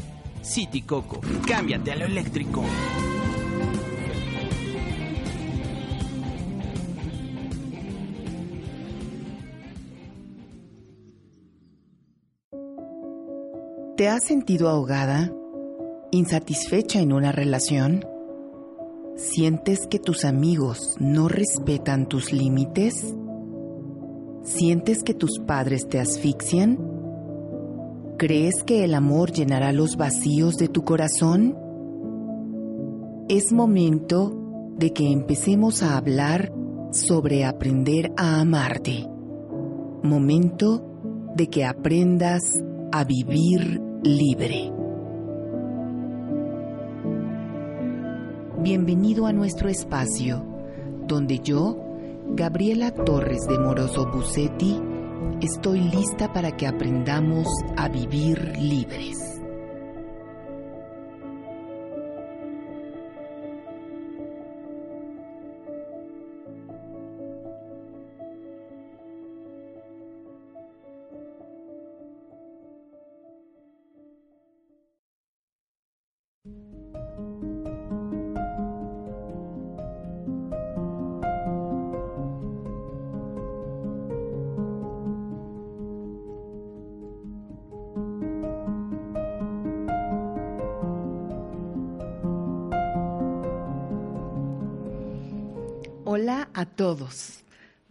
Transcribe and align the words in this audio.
City 0.41 0.81
Coco, 0.81 1.21
cámbiate 1.45 1.93
a 1.93 1.95
lo 1.95 2.03
eléctrico. 2.03 2.65
¿Te 13.97 14.09
has 14.09 14.25
sentido 14.25 14.69
ahogada? 14.69 15.33
¿Insatisfecha 16.11 17.01
en 17.01 17.11
una 17.11 17.31
relación? 17.31 18.05
¿Sientes 19.15 19.87
que 19.87 19.97
tus 19.97 20.23
amigos 20.23 20.95
no 20.99 21.27
respetan 21.27 22.07
tus 22.07 22.31
límites? 22.31 23.15
¿Sientes 24.43 25.01
que 25.01 25.15
tus 25.15 25.39
padres 25.39 25.87
te 25.89 25.99
asfixian? 25.99 26.77
¿Crees 28.19 28.63
que 28.63 28.83
el 28.83 28.93
amor 28.93 29.31
llenará 29.31 29.71
los 29.71 29.97
vacíos 29.97 30.57
de 30.57 30.67
tu 30.67 30.83
corazón? 30.83 31.57
Es 33.29 33.51
momento 33.51 34.75
de 34.77 34.93
que 34.93 35.11
empecemos 35.11 35.81
a 35.81 35.97
hablar 35.97 36.53
sobre 36.91 37.45
aprender 37.45 38.11
a 38.15 38.41
amarte. 38.41 39.09
Momento 40.03 40.85
de 41.35 41.47
que 41.47 41.65
aprendas 41.65 42.43
a 42.91 43.03
vivir 43.03 43.86
libre. 44.07 44.71
Bienvenido 48.59 49.27
a 49.27 49.33
nuestro 49.33 49.69
espacio, 49.69 50.45
donde 51.05 51.39
yo, 51.39 51.77
Gabriela 52.29 52.91
Torres 52.91 53.45
de 53.47 53.59
Moroso 53.59 54.09
Bucetti, 54.09 54.81
estoy 55.41 55.81
lista 55.81 56.31
para 56.31 56.55
que 56.55 56.67
aprendamos 56.67 57.47
a 57.75 57.89
vivir 57.89 58.57
libres. 58.57 59.26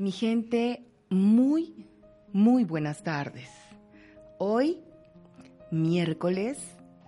Mi 0.06 0.12
gente, 0.12 0.84
muy, 1.10 1.84
muy 2.32 2.62
buenas 2.62 3.02
tardes. 3.02 3.50
Hoy, 4.38 4.78
miércoles, 5.72 6.58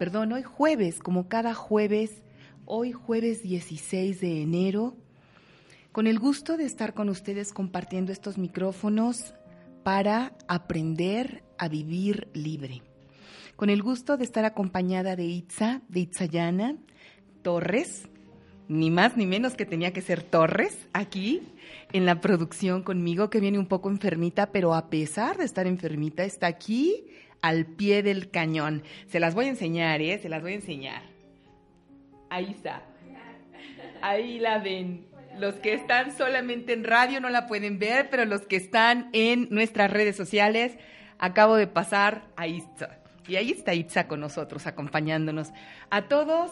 perdón, 0.01 0.33
hoy 0.33 0.43
jueves, 0.43 0.99
como 0.99 1.29
cada 1.29 1.55
jueves, 1.55 2.25
hoy 2.65 2.91
jueves 2.91 3.45
16 3.45 4.21
de 4.21 4.43
enero, 4.43 4.97
con 5.93 6.09
el 6.09 6.19
gusto 6.19 6.57
de 6.57 6.65
estar 6.65 6.93
con 6.93 7.09
ustedes 7.09 7.53
compartiendo 7.53 8.11
estos 8.11 8.37
micrófonos 8.37 9.33
para 9.85 10.33
aprender 10.49 11.45
a 11.57 11.69
vivir 11.69 12.27
libre. 12.33 12.83
Con 13.55 13.71
el 13.71 13.81
gusto 13.81 14.17
de 14.17 14.25
estar 14.25 14.45
acompañada 14.45 15.15
de 15.15 15.23
Itza, 15.25 15.83
de 15.89 16.01
Itzayana 16.01 16.77
Torres, 17.43 18.09
ni 18.69 18.91
más 18.91 19.17
ni 19.17 19.27
menos 19.27 19.55
que 19.55 19.67
tenía 19.67 19.93
que 19.93 20.03
ser 20.03 20.23
Torres, 20.23 20.87
aquí 20.93 21.43
en 21.93 22.07
la 22.07 22.21
producción 22.21 22.83
conmigo, 22.83 23.31
que 23.31 23.41
viene 23.41 23.59
un 23.59 23.67
poco 23.67 23.91
enfermita, 23.91 24.53
pero 24.53 24.75
a 24.75 24.91
pesar 24.91 25.39
de 25.39 25.45
estar 25.45 25.67
enfermita, 25.67 26.25
está 26.25 26.47
aquí 26.47 27.07
al 27.41 27.67
pie 27.67 28.03
del 28.03 28.31
cañón. 28.31 28.83
Se 29.09 29.21
las 29.21 29.35
voy 29.35 29.47
a 29.47 29.51
enseñar, 29.51 30.01
¿eh? 30.03 30.19
Se 30.19 30.29
las 30.29 30.43
voy 30.43 30.53
a 30.53 30.57
enseñar. 30.57 31.03
Ahí 32.31 32.51
está. 32.51 32.83
Ahí 34.03 34.39
la 34.39 34.59
ven. 34.59 35.07
Los 35.39 35.55
que 35.57 35.73
están 35.73 36.17
solamente 36.17 36.73
en 36.73 36.85
radio 36.85 37.21
no 37.21 37.31
la 37.31 37.47
pueden 37.47 37.79
ver, 37.79 38.11
pero 38.11 38.25
los 38.25 38.43
que 38.43 38.57
están 38.57 39.09
en 39.13 39.49
nuestras 39.51 39.91
redes 39.91 40.17
sociales, 40.17 40.77
acabo 41.19 41.57
de 41.57 41.69
pasar 41.69 42.25
a 42.37 42.47
Itza. 42.49 42.99
Y 43.27 43.37
ahí 43.37 43.51
está 43.53 43.75
Itza 43.75 44.09
con 44.09 44.21
nosotros, 44.21 44.67
acompañándonos. 44.67 45.51
A 45.91 46.03
todos, 46.03 46.51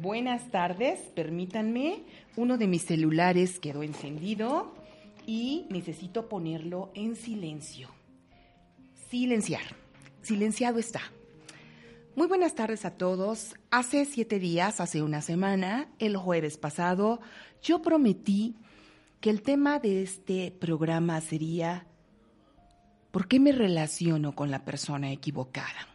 Buenas 0.00 0.50
tardes, 0.50 0.98
permítanme. 1.14 2.04
Uno 2.34 2.56
de 2.56 2.66
mis 2.66 2.86
celulares 2.86 3.60
quedó 3.60 3.82
encendido 3.82 4.72
y 5.26 5.66
necesito 5.68 6.26
ponerlo 6.26 6.90
en 6.94 7.16
silencio. 7.16 7.90
Silenciar. 9.10 9.60
Silenciado 10.22 10.78
está. 10.78 11.02
Muy 12.16 12.28
buenas 12.28 12.54
tardes 12.54 12.86
a 12.86 12.92
todos. 12.92 13.56
Hace 13.70 14.06
siete 14.06 14.38
días, 14.38 14.80
hace 14.80 15.02
una 15.02 15.20
semana, 15.20 15.90
el 15.98 16.16
jueves 16.16 16.56
pasado, 16.56 17.20
yo 17.62 17.82
prometí 17.82 18.56
que 19.20 19.28
el 19.28 19.42
tema 19.42 19.80
de 19.80 20.02
este 20.02 20.50
programa 20.50 21.20
sería 21.20 21.86
¿por 23.10 23.28
qué 23.28 23.38
me 23.38 23.52
relaciono 23.52 24.34
con 24.34 24.50
la 24.50 24.64
persona 24.64 25.12
equivocada? 25.12 25.88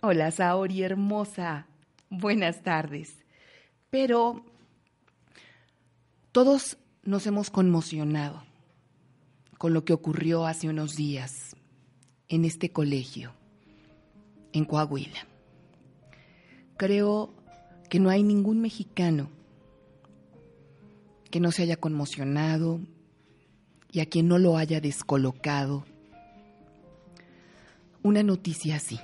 Hola, 0.00 0.32
Saori 0.32 0.82
hermosa. 0.82 1.68
Buenas 2.14 2.62
tardes. 2.62 3.24
Pero 3.88 4.44
todos 6.30 6.76
nos 7.04 7.26
hemos 7.26 7.48
conmocionado 7.48 8.44
con 9.56 9.72
lo 9.72 9.86
que 9.86 9.94
ocurrió 9.94 10.44
hace 10.44 10.68
unos 10.68 10.92
días 10.92 11.56
en 12.28 12.44
este 12.44 12.70
colegio, 12.70 13.32
en 14.52 14.66
Coahuila. 14.66 15.26
Creo 16.76 17.32
que 17.88 17.98
no 17.98 18.10
hay 18.10 18.22
ningún 18.22 18.60
mexicano 18.60 19.30
que 21.30 21.40
no 21.40 21.50
se 21.50 21.62
haya 21.62 21.78
conmocionado 21.78 22.78
y 23.90 24.00
a 24.00 24.06
quien 24.06 24.28
no 24.28 24.36
lo 24.36 24.58
haya 24.58 24.82
descolocado. 24.82 25.86
Una 28.02 28.22
noticia 28.22 28.76
así. 28.76 29.00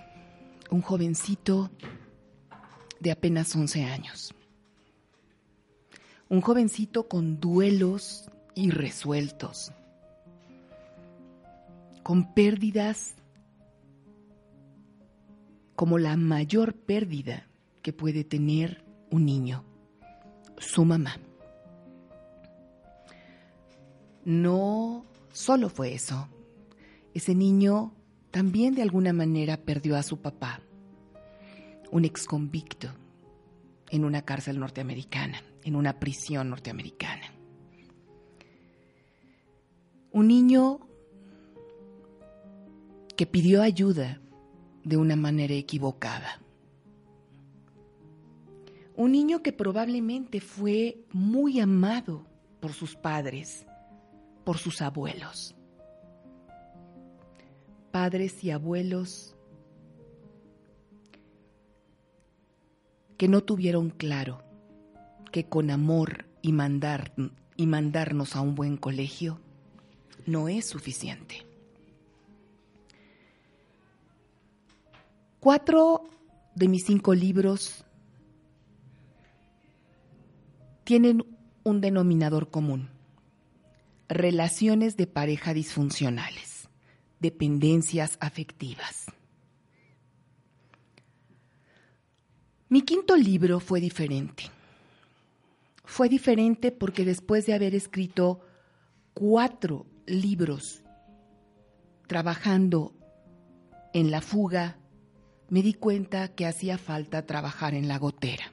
Un 0.71 0.83
jovencito 0.83 1.71
de 3.01 3.11
apenas 3.11 3.55
11 3.55 3.85
años. 3.85 4.35
Un 6.29 6.41
jovencito 6.41 7.09
con 7.09 7.41
duelos 7.41 8.31
irresueltos, 8.55 9.73
con 12.03 12.35
pérdidas 12.35 13.15
como 15.75 15.99
la 15.99 16.17
mayor 16.17 16.75
pérdida 16.75 17.47
que 17.83 17.93
puede 17.93 18.25
tener 18.25 18.85
un 19.11 19.25
niño, 19.25 19.65
su 20.59 20.85
mamá. 20.85 21.19
No 24.25 25.07
solo 25.33 25.71
fue 25.71 25.95
eso, 25.95 26.29
ese 27.15 27.35
niño 27.35 27.95
también 28.31 28.75
de 28.75 28.83
alguna 28.83 29.13
manera 29.13 29.57
perdió 29.57 29.97
a 29.97 30.03
su 30.03 30.19
papá 30.19 30.61
un 31.91 32.05
exconvicto 32.05 32.89
en 33.91 34.05
una 34.05 34.23
cárcel 34.23 34.59
norteamericana, 34.59 35.43
en 35.65 35.77
una 35.77 35.99
prisión 35.99 36.51
norteamericana. 36.51 37.33
Un 40.11 40.29
niño 40.29 40.81
que 43.17 43.27
pidió 43.27 43.63
ayuda 43.63 44.21
de 44.85 44.97
una 44.97 45.17
manera 45.17 45.55
equivocada. 45.55 46.41
Un 48.97 49.13
niño 49.13 49.43
que 49.43 49.53
probablemente 49.53 50.41
fue 50.41 51.05
muy 51.13 51.61
amado 51.61 52.27
por 52.61 52.73
sus 52.73 52.97
padres, 52.97 53.65
por 54.45 54.59
sus 54.59 54.83
abuelos. 54.83 55.55
Padres 57.93 58.43
y 58.43 58.51
abuelos 58.51 59.38
que 63.19 63.29
no 63.29 63.43
tuvieron 63.43 63.91
claro 63.91 64.43
que 65.31 65.45
con 65.45 65.71
amor 65.71 66.25
y, 66.41 66.53
mandar, 66.53 67.13
y 67.57 67.67
mandarnos 67.67 68.37
a 68.37 68.41
un 68.41 68.55
buen 68.55 68.79
colegio 68.79 69.41
no 70.25 70.49
es 70.49 70.67
suficiente. 70.67 71.45
Cuatro 75.41 76.09
de 76.55 76.69
mis 76.69 76.85
cinco 76.85 77.15
libros 77.15 77.85
tienen 80.85 81.25
un 81.65 81.81
denominador 81.81 82.51
común. 82.51 82.89
Relaciones 84.09 84.97
de 84.97 85.07
pareja 85.07 85.55
disfuncionales, 85.55 86.69
dependencias 87.21 88.17
afectivas. 88.21 89.07
Mi 92.71 92.83
quinto 92.83 93.17
libro 93.17 93.61
fue 93.61 93.81
diferente. 93.81 94.45
Fue 95.85 96.11
diferente 96.11 96.71
porque 96.71 97.07
después 97.07 97.47
de 97.47 97.55
haber 97.55 97.75
escrito 97.75 98.41
cuatro 99.15 99.87
libros 100.07 100.85
trabajando 102.07 102.95
en 103.95 104.11
la 104.11 104.21
fuga, 104.21 104.77
me 105.49 105.63
di 105.63 105.73
cuenta 105.73 106.29
que 106.29 106.45
hacía 106.45 106.77
falta 106.77 107.25
trabajar 107.25 107.73
en 107.73 107.89
la 107.89 107.99
gotera. 107.99 108.53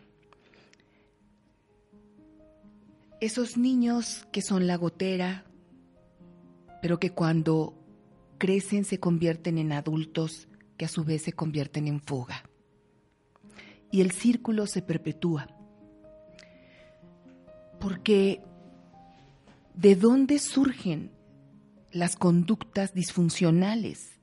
Esos 3.20 3.58
niños 3.58 4.26
que 4.32 4.42
son 4.42 4.66
la 4.66 4.78
gotera, 4.78 5.44
pero 6.82 7.00
que 7.00 7.10
cuando 7.10 7.78
crecen 8.38 8.86
se 8.86 8.98
convierten 8.98 9.58
en 9.58 9.74
adultos 9.74 10.48
que 10.78 10.86
a 10.86 10.90
su 10.90 11.04
vez 11.04 11.24
se 11.24 11.34
convierten 11.34 11.90
en 11.90 12.00
fuga. 12.00 12.45
Y 13.92 14.02
el 14.02 14.12
círculo 14.12 14.68
se 14.68 14.82
perpetúa. 14.82 15.48
Porque 17.80 18.42
¿de 19.76 19.96
dónde 19.96 20.40
surgen 20.40 21.12
las 21.92 22.16
conductas 22.16 22.94
disfuncionales 22.94 24.20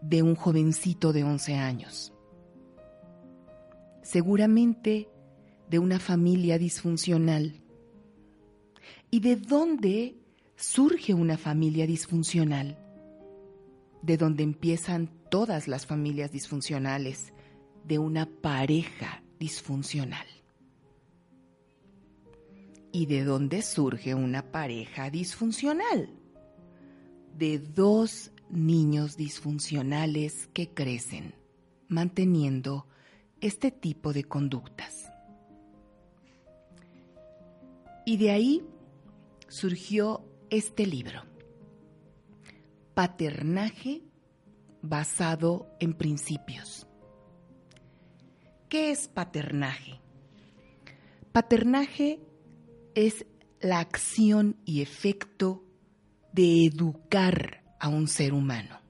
de 0.00 0.22
un 0.22 0.36
jovencito 0.36 1.12
de 1.12 1.24
11 1.24 1.54
años? 1.54 2.12
Seguramente 4.02 5.08
de 5.68 5.78
una 5.78 5.98
familia 5.98 6.58
disfuncional. 6.58 7.60
¿Y 9.10 9.20
de 9.20 9.36
dónde 9.36 10.16
surge 10.56 11.14
una 11.14 11.36
familia 11.36 11.86
disfuncional? 11.86 12.78
De 14.02 14.16
donde 14.16 14.42
empiezan 14.42 15.08
todas 15.30 15.68
las 15.68 15.86
familias 15.86 16.30
disfuncionales, 16.30 17.32
de 17.86 17.98
una 17.98 18.26
pareja 18.26 19.22
disfuncional. 19.38 20.26
¿Y 22.92 23.06
de 23.06 23.24
dónde 23.24 23.62
surge 23.62 24.14
una 24.14 24.50
pareja 24.50 25.10
disfuncional? 25.10 26.10
De 27.36 27.58
dos 27.58 28.32
niños 28.50 29.16
disfuncionales 29.16 30.48
que 30.52 30.70
crecen 30.70 31.34
manteniendo 31.88 32.86
este 33.40 33.70
tipo 33.70 34.12
de 34.12 34.24
conductas. 34.24 35.12
Y 38.04 38.16
de 38.16 38.30
ahí 38.30 38.62
surgió 39.48 40.24
este 40.50 40.86
libro, 40.86 41.22
Paternaje 42.94 44.02
basado 44.80 45.68
en 45.80 45.92
principios. 45.92 46.85
¿Qué 48.68 48.90
es 48.90 49.06
paternaje? 49.06 50.00
Paternaje 51.32 52.20
es 52.94 53.26
la 53.60 53.78
acción 53.78 54.56
y 54.64 54.82
efecto 54.82 55.64
de 56.32 56.66
educar 56.66 57.62
a 57.78 57.88
un 57.88 58.08
ser 58.08 58.32
humano. 58.34 58.80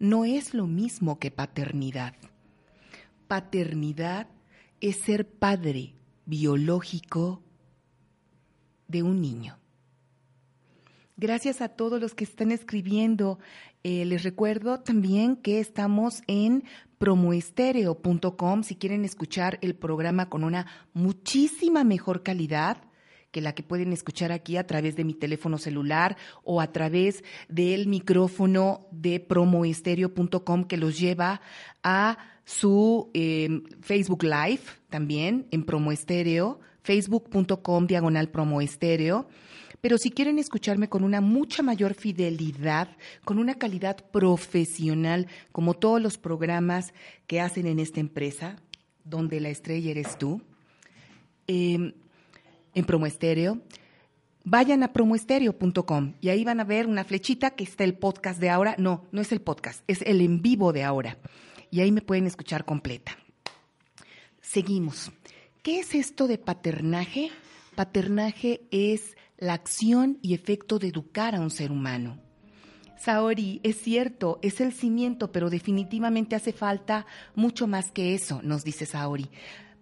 No 0.00 0.24
es 0.24 0.52
lo 0.52 0.66
mismo 0.66 1.18
que 1.20 1.30
paternidad. 1.30 2.14
Paternidad 3.28 4.28
es 4.80 4.96
ser 4.96 5.28
padre 5.28 5.94
biológico 6.24 7.42
de 8.88 9.04
un 9.04 9.20
niño. 9.20 9.58
Gracias 11.16 11.62
a 11.62 11.70
todos 11.70 12.00
los 12.00 12.14
que 12.14 12.24
están 12.24 12.50
escribiendo. 12.50 13.38
Eh, 13.84 14.04
les 14.04 14.22
recuerdo 14.22 14.80
también 14.80 15.36
que 15.36 15.60
estamos 15.60 16.22
en 16.26 16.64
promoestereo.com 16.98 18.62
si 18.62 18.76
quieren 18.76 19.04
escuchar 19.04 19.58
el 19.62 19.74
programa 19.74 20.28
con 20.28 20.44
una 20.44 20.66
muchísima 20.94 21.84
mejor 21.84 22.22
calidad 22.22 22.78
que 23.30 23.40
la 23.40 23.54
que 23.54 23.62
pueden 23.62 23.92
escuchar 23.92 24.32
aquí 24.32 24.56
a 24.56 24.66
través 24.66 24.96
de 24.96 25.04
mi 25.04 25.12
teléfono 25.12 25.58
celular 25.58 26.16
o 26.42 26.60
a 26.60 26.72
través 26.72 27.22
del 27.48 27.86
micrófono 27.86 28.86
de 28.92 29.20
promoestereo.com 29.20 30.64
que 30.64 30.78
los 30.78 30.98
lleva 30.98 31.42
a 31.82 32.18
su 32.44 33.10
eh, 33.12 33.62
Facebook 33.82 34.22
Live 34.22 34.62
también 34.88 35.48
en 35.50 35.64
Promoestereo, 35.64 36.60
facebook.com 36.82 37.86
diagonal 37.86 38.30
promoestereo 38.30 39.28
pero 39.80 39.98
si 39.98 40.10
quieren 40.10 40.38
escucharme 40.38 40.88
con 40.88 41.04
una 41.04 41.20
mucha 41.20 41.62
mayor 41.62 41.94
fidelidad, 41.94 42.88
con 43.24 43.38
una 43.38 43.54
calidad 43.54 43.96
profesional, 44.10 45.28
como 45.52 45.74
todos 45.74 46.00
los 46.00 46.18
programas 46.18 46.92
que 47.26 47.40
hacen 47.40 47.66
en 47.66 47.78
esta 47.78 48.00
empresa, 48.00 48.56
donde 49.04 49.40
la 49.40 49.48
estrella 49.48 49.90
eres 49.90 50.18
tú, 50.18 50.42
em, 51.46 51.92
en 52.74 52.84
Promo 52.84 53.06
Estéreo, 53.06 53.60
vayan 54.44 54.82
a 54.82 54.92
promoestereo.com 54.92 56.14
y 56.20 56.28
ahí 56.28 56.44
van 56.44 56.60
a 56.60 56.64
ver 56.64 56.86
una 56.86 57.04
flechita 57.04 57.50
que 57.50 57.64
está 57.64 57.84
el 57.84 57.94
podcast 57.94 58.40
de 58.40 58.50
ahora. 58.50 58.76
No, 58.78 59.04
no 59.12 59.20
es 59.20 59.32
el 59.32 59.40
podcast, 59.40 59.82
es 59.86 60.02
el 60.02 60.20
en 60.20 60.42
vivo 60.42 60.72
de 60.72 60.84
ahora. 60.84 61.18
Y 61.70 61.80
ahí 61.80 61.90
me 61.90 62.00
pueden 62.00 62.26
escuchar 62.26 62.64
completa. 62.64 63.18
Seguimos. 64.40 65.10
¿Qué 65.62 65.80
es 65.80 65.94
esto 65.94 66.28
de 66.28 66.38
paternaje? 66.38 67.30
Paternaje 67.76 68.62
es 68.70 69.16
la 69.36 69.52
acción 69.52 70.18
y 70.22 70.32
efecto 70.32 70.78
de 70.78 70.88
educar 70.88 71.34
a 71.34 71.40
un 71.40 71.50
ser 71.50 71.70
humano. 71.70 72.18
Saori, 72.98 73.60
es 73.62 73.76
cierto, 73.76 74.38
es 74.40 74.62
el 74.62 74.72
cimiento, 74.72 75.30
pero 75.30 75.50
definitivamente 75.50 76.34
hace 76.34 76.54
falta 76.54 77.04
mucho 77.34 77.66
más 77.66 77.92
que 77.92 78.14
eso, 78.14 78.40
nos 78.42 78.64
dice 78.64 78.86
Saori 78.86 79.28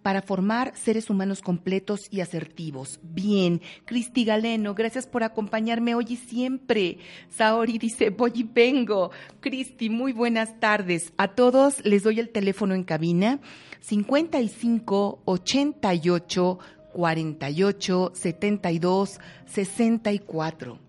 para 0.05 0.21
formar 0.21 0.71
seres 0.75 1.09
humanos 1.09 1.41
completos 1.41 2.09
y 2.11 2.21
asertivos. 2.21 2.99
Bien, 3.01 3.59
Cristi 3.85 4.23
Galeno, 4.23 4.75
gracias 4.75 5.07
por 5.07 5.23
acompañarme 5.23 5.95
hoy 5.95 6.05
y 6.09 6.15
siempre. 6.15 6.99
Saori 7.29 7.79
dice, 7.79 8.11
voy 8.11 8.31
y 8.35 8.43
vengo. 8.43 9.09
Cristi, 9.39 9.89
muy 9.89 10.13
buenas 10.13 10.59
tardes. 10.59 11.11
A 11.17 11.29
todos 11.29 11.83
les 11.83 12.03
doy 12.03 12.19
el 12.19 12.29
teléfono 12.29 12.75
en 12.75 12.83
cabina 12.83 13.39
55 13.79 15.23
88 15.25 16.59
48 16.95 18.13
72 18.15 19.19
64. 19.47 20.79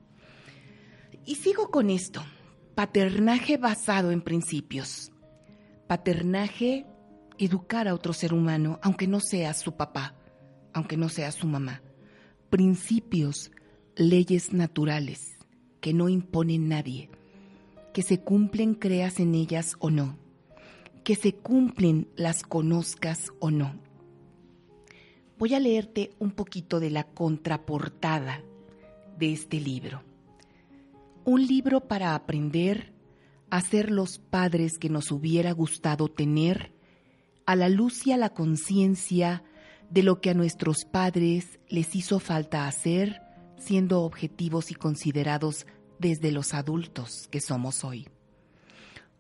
Y 1.25 1.35
sigo 1.35 1.73
con 1.73 1.91
esto. 1.91 2.23
Paternaje 2.77 3.57
basado 3.57 4.13
en 4.13 4.23
principios. 4.23 5.11
Paternaje, 5.89 6.87
educar 7.39 7.89
a 7.89 7.95
otro 7.95 8.13
ser 8.13 8.35
humano, 8.35 8.79
aunque 8.83 9.09
no 9.09 9.19
sea 9.19 9.53
su 9.53 9.73
papá, 9.73 10.15
aunque 10.73 10.97
no 10.97 11.09
sea 11.09 11.33
su 11.33 11.49
mamá. 11.49 11.83
Principios, 12.51 13.51
leyes 13.97 14.53
naturales, 14.53 15.39
que 15.81 15.93
no 15.93 16.09
imponen 16.09 16.69
nadie, 16.69 17.11
que 17.93 18.03
se 18.03 18.21
cumplen 18.21 18.75
creas 18.75 19.19
en 19.19 19.35
ellas 19.35 19.75
o 19.81 19.91
no, 19.91 20.17
que 21.03 21.17
se 21.17 21.35
cumplen 21.35 22.09
las 22.15 22.45
conozcas 22.45 23.33
o 23.41 23.51
no 23.51 23.86
voy 25.39 25.55
a 25.55 25.61
leerte 25.61 26.11
un 26.19 26.31
poquito 26.31 26.81
de 26.81 26.91
la 26.91 27.05
contraportada 27.05 28.43
de 29.19 29.33
este 29.33 29.61
libro. 29.61 30.03
Un 31.25 31.47
libro 31.47 31.81
para 31.81 32.15
aprender 32.15 32.93
a 33.51 33.61
ser 33.61 33.91
los 33.91 34.19
padres 34.19 34.79
que 34.79 34.89
nos 34.89 35.11
hubiera 35.11 35.53
gustado 35.53 36.09
tener, 36.09 36.73
a 37.47 37.55
la 37.55 37.69
luz 37.69 38.07
y 38.07 38.13
a 38.13 38.17
la 38.17 38.31
conciencia 38.31 39.45
de 39.91 40.03
lo 40.03 40.21
que 40.21 40.31
a 40.31 40.35
nuestros 40.35 40.85
padres 40.85 41.61
les 41.69 41.95
hizo 41.95 42.19
falta 42.19 42.67
hacer, 42.67 43.23
siendo 43.57 44.03
objetivos 44.03 44.71
y 44.71 44.75
considerados 44.75 45.67
desde 45.99 46.33
los 46.33 46.55
adultos 46.55 47.29
que 47.31 47.41
somos 47.41 47.85
hoy. 47.85 48.09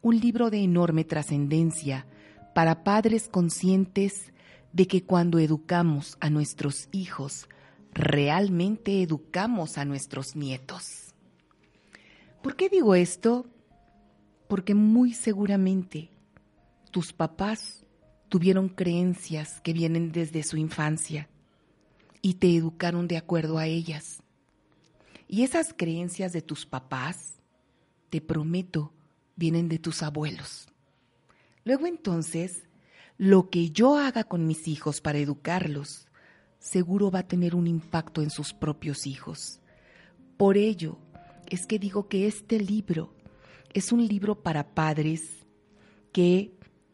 un 0.02 0.20
libro 0.20 0.50
de 0.50 0.58
enorme 0.62 1.02
trascendencia 1.04 2.06
para 2.54 2.84
padres 2.84 3.28
conscientes 3.28 4.32
de 4.76 4.86
que 4.86 5.04
cuando 5.04 5.38
educamos 5.38 6.18
a 6.20 6.28
nuestros 6.28 6.90
hijos, 6.92 7.48
realmente 7.94 9.00
educamos 9.00 9.78
a 9.78 9.86
nuestros 9.86 10.36
nietos. 10.36 11.14
¿Por 12.42 12.56
qué 12.56 12.68
digo 12.68 12.94
esto? 12.94 13.46
Porque 14.48 14.74
muy 14.74 15.14
seguramente 15.14 16.10
tus 16.90 17.14
papás 17.14 17.86
tuvieron 18.28 18.68
creencias 18.68 19.62
que 19.62 19.72
vienen 19.72 20.12
desde 20.12 20.42
su 20.42 20.58
infancia 20.58 21.30
y 22.20 22.34
te 22.34 22.54
educaron 22.54 23.08
de 23.08 23.16
acuerdo 23.16 23.56
a 23.56 23.66
ellas. 23.66 24.22
Y 25.26 25.42
esas 25.42 25.72
creencias 25.74 26.34
de 26.34 26.42
tus 26.42 26.66
papás, 26.66 27.40
te 28.10 28.20
prometo, 28.20 28.92
vienen 29.36 29.70
de 29.70 29.78
tus 29.78 30.02
abuelos. 30.02 30.68
Luego 31.64 31.86
entonces, 31.86 32.64
lo 33.18 33.48
que 33.48 33.70
yo 33.70 33.96
haga 33.96 34.24
con 34.24 34.46
mis 34.46 34.68
hijos 34.68 35.00
para 35.00 35.18
educarlos, 35.18 36.06
seguro 36.58 37.10
va 37.10 37.20
a 37.20 37.28
tener 37.28 37.54
un 37.54 37.66
impacto 37.66 38.22
en 38.22 38.30
sus 38.30 38.52
propios 38.52 39.06
hijos. 39.06 39.60
Por 40.36 40.56
ello 40.56 40.98
es 41.48 41.66
que 41.66 41.78
digo 41.78 42.08
que 42.08 42.26
este 42.26 42.60
libro 42.60 43.14
es 43.72 43.92
un 43.92 44.06
libro 44.06 44.42
para 44.42 44.74
padres 44.74 45.46
que 46.12 46.52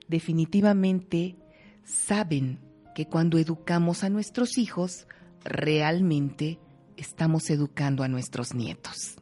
definitivamente 0.09 1.37
saben 1.85 2.61
que 2.95 3.07
cuando 3.07 3.38
educamos 3.38 4.05
a 4.05 4.11
nuestros 4.11 4.59
hijos, 4.59 5.07
realmente 5.45 6.59
estamos 6.97 7.50
educando 7.50 8.02
a 8.02 8.09
nuestros 8.09 8.55
nietos. 8.55 9.17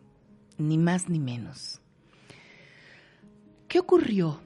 Ni 0.58 0.76
más 0.76 1.08
ni 1.08 1.18
menos. 1.18 1.80
¿Qué 3.68 3.78
ocurrió 3.78 4.40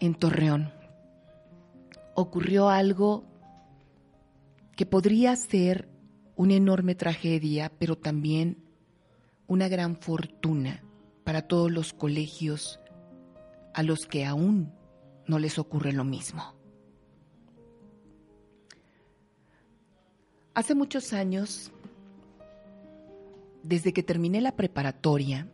en 0.00 0.14
Torreón? 0.14 0.79
Ocurrió 2.14 2.68
algo 2.68 3.24
que 4.76 4.86
podría 4.86 5.36
ser 5.36 5.88
una 6.36 6.54
enorme 6.54 6.94
tragedia, 6.94 7.70
pero 7.78 7.96
también 7.96 8.64
una 9.46 9.68
gran 9.68 9.96
fortuna 9.96 10.82
para 11.24 11.42
todos 11.42 11.70
los 11.70 11.92
colegios 11.92 12.80
a 13.74 13.82
los 13.82 14.06
que 14.06 14.24
aún 14.24 14.72
no 15.26 15.38
les 15.38 15.58
ocurre 15.58 15.92
lo 15.92 16.04
mismo. 16.04 16.54
Hace 20.54 20.74
muchos 20.74 21.12
años, 21.12 21.70
desde 23.62 23.92
que 23.92 24.02
terminé 24.02 24.40
la 24.40 24.56
preparatoria, 24.56 25.46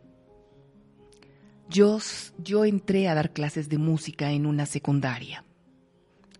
yo, 1.69 1.99
yo 2.37 2.65
entré 2.65 3.07
a 3.07 3.13
dar 3.13 3.33
clases 3.33 3.69
de 3.69 3.77
música 3.77 4.31
en 4.31 4.45
una 4.45 4.65
secundaria. 4.65 5.43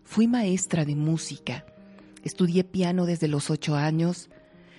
Fui 0.08 0.26
maestra 0.26 0.86
de 0.86 0.96
música, 0.96 1.66
estudié 2.24 2.64
piano 2.64 3.04
desde 3.04 3.28
los 3.28 3.50
ocho 3.50 3.74
años 3.74 4.30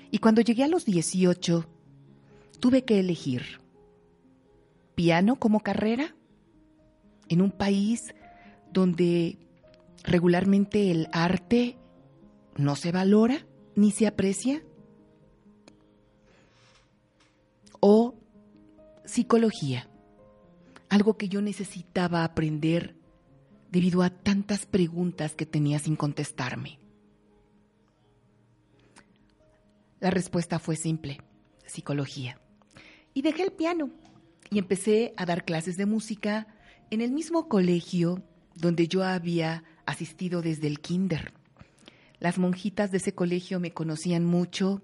y 0.09 0.17
cuando 0.17 0.41
llegué 0.41 0.63
a 0.63 0.67
los 0.67 0.85
dieciocho 0.85 1.67
tuve 2.59 2.83
que 2.83 2.99
elegir 2.99 3.61
piano 4.95 5.35
como 5.35 5.59
carrera 5.59 6.15
en 7.27 7.43
un 7.43 7.51
país 7.51 8.15
donde 8.73 9.37
regularmente 10.03 10.89
el 10.89 11.07
arte 11.11 11.77
no 12.57 12.75
se 12.75 12.91
valora 12.91 13.45
ni 13.75 13.91
se 13.91 14.07
aprecia? 14.07 14.63
¿O 17.79 18.15
psicología? 19.05 19.87
Algo 20.89 21.17
que 21.17 21.29
yo 21.29 21.39
necesitaba 21.43 22.23
aprender 22.23 22.98
debido 23.71 24.01
a 24.01 24.09
tantas 24.09 24.65
preguntas 24.65 25.35
que 25.35 25.45
tenía 25.45 25.79
sin 25.79 25.95
contestarme. 25.95 26.79
La 29.99 30.09
respuesta 30.09 30.59
fue 30.59 30.75
simple, 30.75 31.19
psicología. 31.65 32.39
Y 33.13 33.21
dejé 33.21 33.43
el 33.43 33.51
piano 33.51 33.89
y 34.49 34.59
empecé 34.59 35.13
a 35.17 35.25
dar 35.25 35.45
clases 35.45 35.77
de 35.77 35.85
música 35.85 36.47
en 36.89 37.01
el 37.01 37.11
mismo 37.11 37.47
colegio 37.47 38.23
donde 38.55 38.87
yo 38.87 39.03
había 39.03 39.63
asistido 39.85 40.41
desde 40.41 40.67
el 40.67 40.79
kinder. 40.79 41.33
Las 42.19 42.37
monjitas 42.37 42.91
de 42.91 42.97
ese 42.97 43.13
colegio 43.13 43.59
me 43.59 43.71
conocían 43.71 44.25
mucho, 44.25 44.81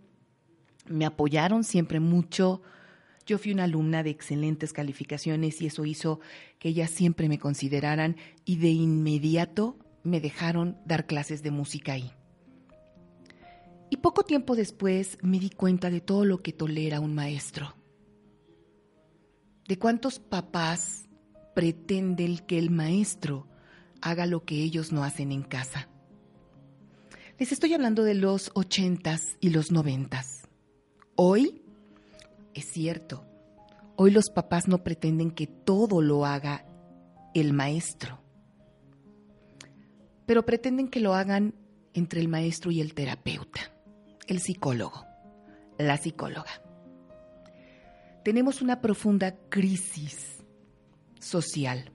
me 0.88 1.06
apoyaron 1.06 1.64
siempre 1.64 2.00
mucho. 2.00 2.62
Yo 3.26 3.38
fui 3.40 3.52
una 3.52 3.64
alumna 3.64 4.04
de 4.04 4.12
excelentes 4.12 4.72
calificaciones 4.72 5.62
y 5.62 5.68
eso 5.68 5.86
hizo 5.86 6.20
que 6.60 6.70
ellas 6.70 6.92
siempre 6.92 7.28
me 7.28 7.40
consideraran 7.40 8.18
y 8.46 8.58
de 8.58 8.70
inmediato 8.70 9.78
me 10.04 10.22
dejaron 10.22 10.78
dar 10.86 11.08
clases 11.08 11.42
de 11.42 11.52
música 11.52 11.94
ahí. 11.94 12.12
Y 13.90 13.98
poco 13.98 14.24
tiempo 14.24 14.56
después 14.56 15.18
me 15.22 15.40
di 15.40 15.50
cuenta 15.50 15.90
de 15.90 16.02
todo 16.02 16.26
lo 16.26 16.42
que 16.42 16.54
tolera 16.54 17.00
un 17.00 17.16
maestro. 17.16 17.76
De 19.68 19.80
cuántos 19.80 20.20
papás 20.20 21.10
pretenden 21.56 22.38
que 22.40 22.60
el 22.60 22.70
maestro 22.70 23.48
haga 24.02 24.28
lo 24.28 24.46
que 24.46 24.62
ellos 24.62 24.92
no 24.92 25.04
hacen 25.04 25.32
en 25.32 25.42
casa. 25.42 25.90
Les 27.40 27.52
estoy 27.52 27.74
hablando 27.74 28.04
de 28.04 28.14
los 28.14 28.52
ochentas 28.54 29.38
y 29.40 29.50
los 29.50 29.72
noventas. 29.72 30.48
Hoy, 31.16 31.65
es 32.56 32.66
cierto, 32.72 33.24
hoy 33.96 34.10
los 34.10 34.32
papás 34.32 34.68
no 34.68 34.84
pretenden 34.84 35.30
que 35.30 35.46
todo 35.46 36.02
lo 36.02 36.26
haga 36.26 36.66
el 37.36 37.54
maestro, 37.54 38.20
pero 40.26 40.44
pretenden 40.44 40.88
que 40.88 41.00
lo 41.00 41.14
hagan 41.14 41.54
entre 41.94 42.20
el 42.20 42.28
maestro 42.28 42.72
y 42.72 42.82
el 42.82 42.96
terapeuta, 42.96 43.60
el 44.26 44.40
psicólogo, 44.40 45.06
la 45.78 45.98
psicóloga. 45.98 46.64
Tenemos 48.24 48.64
una 48.64 48.82
profunda 48.82 49.36
crisis 49.50 50.44
social 51.20 51.92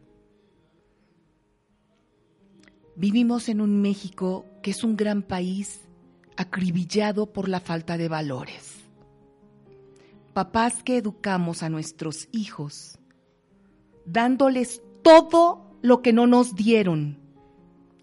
Vivimos 3.01 3.49
en 3.49 3.63
un 3.63 3.81
México 3.81 4.45
que 4.63 4.73
es 4.73 4.85
un 4.85 4.95
gran 4.95 5.23
país 5.23 5.81
acribillado 6.37 7.33
por 7.33 7.49
la 7.49 7.59
falta 7.59 7.97
de 7.97 8.09
valores. 8.09 8.80
Papás 10.33 10.83
que 10.83 10.97
educamos 10.97 11.63
a 11.63 11.69
nuestros 11.69 12.29
hijos, 12.33 12.99
dándoles 14.05 14.83
todo 15.03 15.79
lo 15.83 16.03
que 16.03 16.13
no 16.13 16.27
nos 16.27 16.55
dieron, 16.55 17.19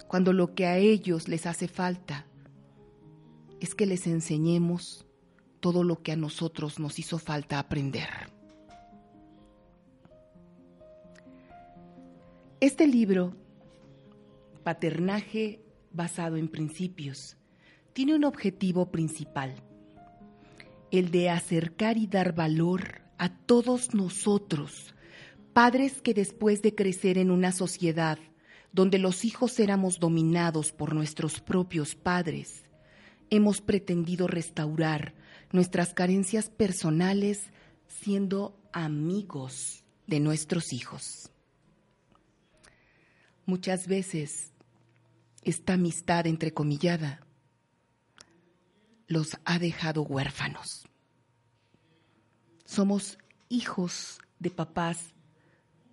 cuando 0.07 0.33
lo 0.33 0.53
que 0.53 0.65
a 0.65 0.77
ellos 0.77 1.27
les 1.27 1.45
hace 1.45 1.67
falta 1.67 2.25
es 3.59 3.75
que 3.75 3.85
les 3.85 4.07
enseñemos 4.07 5.05
todo 5.59 5.83
lo 5.83 6.01
que 6.01 6.11
a 6.11 6.15
nosotros 6.15 6.79
nos 6.79 6.99
hizo 6.99 7.17
falta 7.17 7.59
aprender. 7.59 8.09
Este 12.59 12.87
libro 12.87 13.35
paternaje 14.63 15.61
basado 15.91 16.35
en 16.35 16.49
principios, 16.49 17.37
tiene 17.93 18.15
un 18.15 18.25
objetivo 18.25 18.91
principal, 18.91 19.55
el 20.91 21.11
de 21.11 21.29
acercar 21.29 21.97
y 21.97 22.07
dar 22.07 22.33
valor 22.33 23.01
a 23.17 23.29
todos 23.29 23.93
nosotros, 23.93 24.93
padres 25.53 26.01
que 26.01 26.13
después 26.13 26.61
de 26.61 26.75
crecer 26.75 27.17
en 27.17 27.31
una 27.31 27.51
sociedad 27.51 28.19
donde 28.71 28.99
los 28.99 29.25
hijos 29.25 29.59
éramos 29.59 29.99
dominados 29.99 30.71
por 30.71 30.93
nuestros 30.93 31.39
propios 31.39 31.95
padres, 31.95 32.63
hemos 33.29 33.61
pretendido 33.61 34.27
restaurar 34.27 35.15
nuestras 35.51 35.93
carencias 35.93 36.49
personales 36.49 37.51
siendo 37.87 38.59
amigos 38.71 39.83
de 40.05 40.19
nuestros 40.19 40.73
hijos. 40.73 41.31
Muchas 43.45 43.87
veces 43.87 44.51
esta 45.43 45.73
amistad 45.73 46.27
entrecomillada 46.27 47.26
los 49.07 49.37
ha 49.45 49.59
dejado 49.59 50.03
huérfanos. 50.03 50.85
Somos 52.65 53.17
hijos 53.49 54.19
de 54.39 54.49
papás 54.49 55.13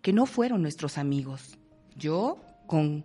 que 0.02 0.12
no 0.12 0.26
fueron 0.26 0.62
nuestros 0.62 0.99
amigos. 0.99 1.56
Yo, 1.97 2.42
con 2.66 3.04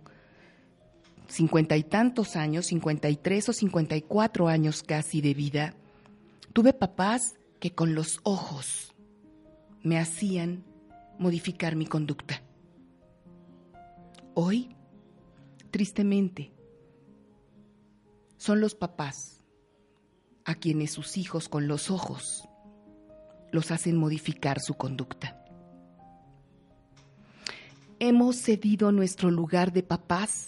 cincuenta 1.28 1.76
y 1.76 1.84
tantos 1.84 2.36
años, 2.36 2.66
cincuenta 2.66 3.08
y 3.08 3.16
tres 3.16 3.48
o 3.48 3.52
cincuenta 3.52 3.96
y 3.96 4.02
cuatro 4.02 4.48
años 4.48 4.82
casi 4.82 5.20
de 5.20 5.34
vida, 5.34 5.74
tuve 6.52 6.72
papás 6.72 7.34
que 7.60 7.72
con 7.74 7.94
los 7.94 8.20
ojos 8.24 8.92
me 9.82 9.98
hacían 9.98 10.64
modificar 11.18 11.76
mi 11.76 11.86
conducta. 11.86 12.42
Hoy 14.34 14.74
Tristemente, 15.70 16.52
son 18.36 18.60
los 18.60 18.74
papás 18.74 19.39
a 20.44 20.54
quienes 20.54 20.92
sus 20.92 21.16
hijos 21.16 21.48
con 21.48 21.68
los 21.68 21.90
ojos 21.90 22.48
los 23.52 23.70
hacen 23.70 23.96
modificar 23.96 24.60
su 24.60 24.74
conducta. 24.74 25.40
hemos 28.00 28.36
cedido 28.36 28.90
nuestro 28.90 29.30
lugar 29.30 29.72
de 29.72 29.82
papás 29.82 30.46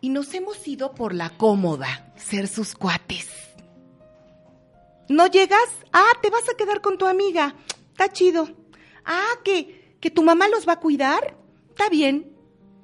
y 0.00 0.08
nos 0.08 0.34
hemos 0.34 0.66
ido 0.66 0.94
por 0.94 1.14
la 1.14 1.30
cómoda, 1.30 2.12
ser 2.16 2.48
sus 2.48 2.74
cuates. 2.74 3.28
¿No 5.08 5.26
llegas? 5.26 5.68
Ah, 5.92 6.12
te 6.22 6.30
vas 6.30 6.48
a 6.48 6.56
quedar 6.56 6.80
con 6.80 6.98
tu 6.98 7.06
amiga. 7.06 7.54
Está 7.90 8.12
chido. 8.12 8.48
Ah, 9.04 9.34
que, 9.44 9.96
que 10.00 10.10
tu 10.10 10.22
mamá 10.22 10.48
los 10.48 10.66
va 10.68 10.74
a 10.74 10.80
cuidar. 10.80 11.36
Está 11.70 11.88
bien, 11.88 12.32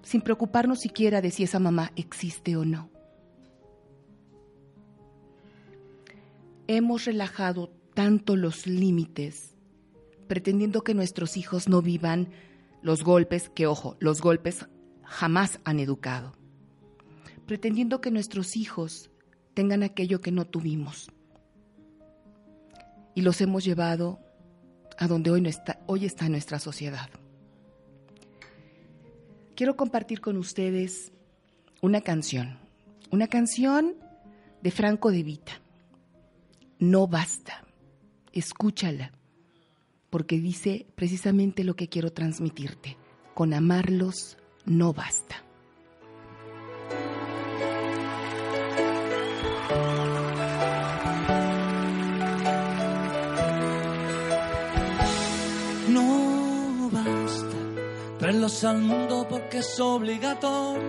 sin 0.03 0.21
preocuparnos 0.21 0.81
siquiera 0.81 1.21
de 1.21 1.31
si 1.31 1.45
esa 1.45 1.59
mamá 1.59 1.93
existe 1.97 2.57
o 2.57 2.65
no. 2.65 2.91
Hemos 6.67 7.05
relajado 7.05 7.71
tanto 7.95 8.37
los 8.37 8.67
límites, 8.67 9.55
pretendiendo 10.27 10.83
que 10.83 10.95
nuestros 10.95 11.37
hijos 11.37 11.69
no 11.69 11.83
vivan 11.83 12.29
los 12.83 13.05
golpes, 13.05 13.51
que 13.51 13.67
ojo, 13.67 13.97
los 14.01 14.21
golpes 14.21 14.67
jamás 15.03 15.61
han 15.65 15.79
educado, 15.79 16.33
pretendiendo 17.47 18.01
que 18.01 18.11
nuestros 18.11 18.57
hijos 18.57 19.11
tengan 19.53 19.83
aquello 19.83 20.21
que 20.21 20.33
no 20.33 20.47
tuvimos. 20.47 21.11
Y 23.15 23.23
los 23.23 23.41
hemos 23.41 23.65
llevado 23.65 24.21
a 24.99 25.07
donde 25.07 25.31
hoy, 25.31 25.47
está, 25.47 25.81
hoy 25.87 26.05
está 26.05 26.29
nuestra 26.29 26.59
sociedad. 26.59 27.11
Quiero 29.55 29.77
compartir 29.77 30.21
con 30.21 30.37
ustedes 30.37 31.13
una 31.81 32.01
canción, 32.01 32.59
una 33.11 33.29
canción 33.29 33.95
de 34.63 34.71
Franco 34.71 35.11
de 35.11 35.23
Vita. 35.23 35.64
No 36.85 37.07
basta, 37.07 37.65
escúchala, 38.35 39.11
porque 40.11 40.37
dice 40.37 40.87
precisamente 40.95 41.65
lo 41.65 41.77
que 41.77 41.89
quiero 41.89 42.13
transmitirte. 42.13 42.99
Con 43.33 43.55
amarlos 43.55 44.37
no 44.67 44.93
basta. 44.93 45.37
No 55.89 56.91
basta 56.93 57.57
traerlos 58.19 58.63
al 58.63 58.83
mundo 58.83 59.27
porque 59.27 59.61
es 59.61 59.81
obligatorio, 59.81 60.83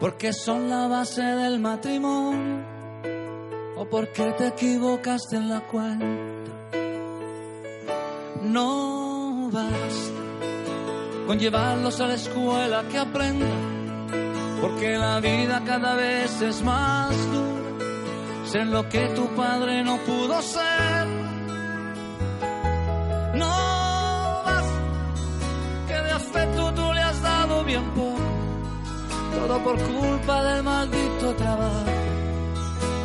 porque 0.00 0.32
son 0.32 0.70
la 0.70 0.88
base 0.88 1.20
del 1.20 1.60
matrimonio 1.60 2.81
o 3.76 3.84
porque 3.84 4.32
te 4.32 4.48
equivocaste 4.48 5.36
en 5.36 5.48
la 5.48 5.60
cuenta. 5.60 6.52
No 8.42 9.50
basta 9.52 10.22
con 11.26 11.38
llevarlos 11.38 12.00
a 12.00 12.06
la 12.08 12.14
escuela 12.14 12.84
que 12.90 12.98
aprendan, 12.98 14.08
porque 14.60 14.98
la 14.98 15.20
vida 15.20 15.62
cada 15.64 15.94
vez 15.94 16.40
es 16.42 16.62
más 16.62 17.10
dura, 17.32 18.46
ser 18.46 18.66
lo 18.66 18.88
que 18.88 19.06
tu 19.10 19.26
padre 19.28 19.82
no 19.84 19.96
pudo 19.98 20.42
ser. 20.42 21.06
No 23.34 24.42
basta 24.44 24.80
que 25.86 25.94
de 25.94 26.10
afecto 26.10 26.72
tú 26.74 26.92
le 26.92 27.00
has 27.00 27.22
dado 27.22 27.64
bien 27.64 27.84
poco, 27.90 28.18
todo 29.38 29.58
por 29.64 29.78
culpa 29.78 30.44
del 30.44 30.62
maldito 30.62 31.34
trabajo 31.36 32.01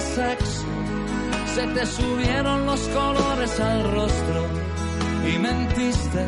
Se 0.00 1.66
te 1.74 1.86
subieron 1.86 2.66
los 2.66 2.80
colores 2.88 3.58
al 3.58 3.82
rostro 3.92 4.46
y 5.26 5.38
mentiste. 5.38 6.24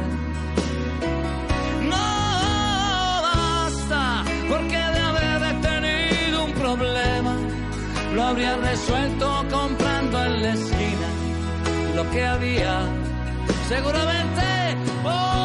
No 1.89 3.23
basta, 3.23 4.25
porque 4.49 4.77
de 4.77 5.01
haber 5.01 5.61
tenido 5.61 6.45
un 6.47 6.53
problema, 6.53 7.37
lo 8.13 8.25
habría 8.25 8.57
resuelto 8.57 9.45
comprando 9.53 10.25
en 10.25 10.43
la 10.43 10.53
esquina 10.55 11.09
lo 11.95 12.11
que 12.11 12.25
había. 12.25 12.81
Seguramente 13.69 14.43
porquería. 15.05 15.40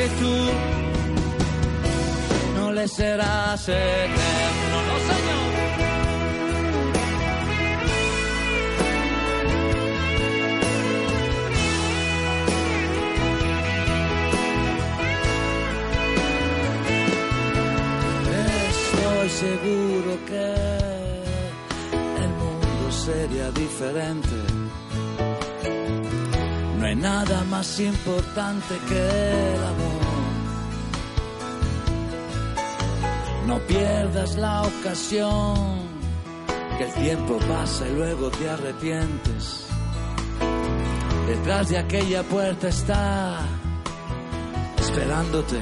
Porque 0.00 0.14
tú 0.18 0.34
no 2.56 2.72
le 2.72 2.88
serás 2.88 3.68
eterno. 3.68 4.76
No, 4.88 4.96
señor. 5.10 5.50
Estoy 18.70 19.28
seguro 19.28 20.12
que 20.26 20.46
el 22.22 22.30
mundo 22.40 22.86
sería 22.90 23.50
diferente. 23.50 24.36
No 26.78 26.86
hay 26.86 26.96
nada 26.96 27.44
más 27.44 27.78
importante 27.80 28.74
que 28.88 28.96
el 28.96 29.64
amor. 29.64 29.89
No 33.50 33.58
pierdas 33.66 34.36
la 34.36 34.62
ocasión, 34.62 35.56
que 36.78 36.84
el 36.84 36.92
tiempo 36.92 37.36
pasa 37.48 37.84
y 37.88 37.94
luego 37.96 38.30
te 38.30 38.48
arrepientes. 38.48 39.66
Detrás 41.26 41.68
de 41.68 41.78
aquella 41.78 42.22
puerta 42.22 42.68
está 42.68 43.40
esperándote. 44.78 45.58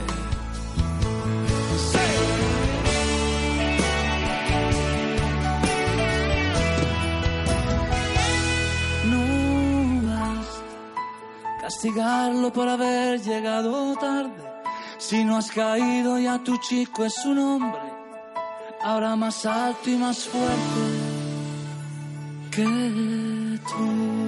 No 9.11 10.11
basta 10.11 11.63
castigarlo 11.63 12.53
por 12.53 12.69
haber 12.69 13.23
llegado 13.23 13.95
tarde. 13.97 14.38
Si 15.09 15.25
no 15.25 15.39
has 15.39 15.51
caído 15.51 16.19
ya 16.19 16.39
tu 16.45 16.59
chico 16.59 17.03
es 17.03 17.25
un 17.25 17.39
hombre, 17.39 17.81
ahora 18.83 19.17
más 19.17 19.47
alto 19.47 19.89
y 19.89 19.97
más 19.97 20.29
fuerte 20.29 20.83
que 22.51 23.59
tú. 23.71 24.28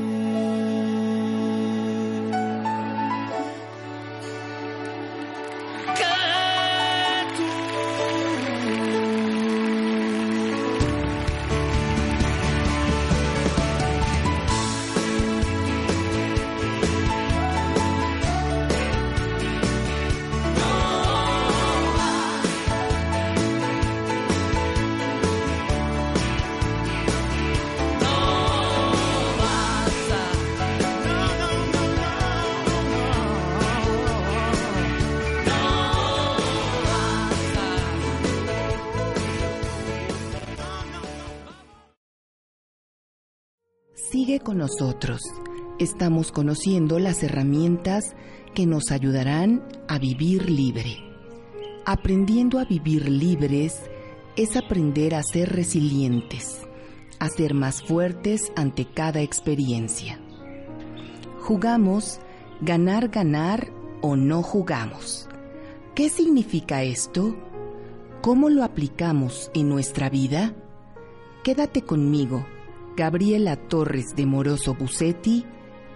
Sigue 44.30 44.44
con 44.44 44.58
nosotros. 44.58 45.22
Estamos 45.80 46.30
conociendo 46.30 47.00
las 47.00 47.20
herramientas 47.24 48.14
que 48.54 48.64
nos 48.64 48.92
ayudarán 48.92 49.60
a 49.88 49.98
vivir 49.98 50.48
libre. 50.48 50.98
Aprendiendo 51.84 52.60
a 52.60 52.64
vivir 52.64 53.08
libres 53.08 53.82
es 54.36 54.56
aprender 54.56 55.16
a 55.16 55.24
ser 55.24 55.48
resilientes, 55.52 56.60
a 57.18 57.28
ser 57.28 57.54
más 57.54 57.82
fuertes 57.82 58.52
ante 58.54 58.84
cada 58.84 59.20
experiencia. 59.20 60.20
Jugamos 61.40 62.20
ganar, 62.60 63.08
ganar 63.08 63.72
o 64.00 64.14
no 64.14 64.44
jugamos. 64.44 65.28
¿Qué 65.96 66.08
significa 66.08 66.84
esto? 66.84 67.34
¿Cómo 68.22 68.48
lo 68.48 68.62
aplicamos 68.62 69.50
en 69.54 69.68
nuestra 69.68 70.08
vida? 70.08 70.54
Quédate 71.42 71.82
conmigo, 71.82 72.46
Gabriela 72.96 73.56
Torres 73.56 74.14
de 74.16 74.26
Moroso 74.26 74.74
Bucetti, 74.74 75.46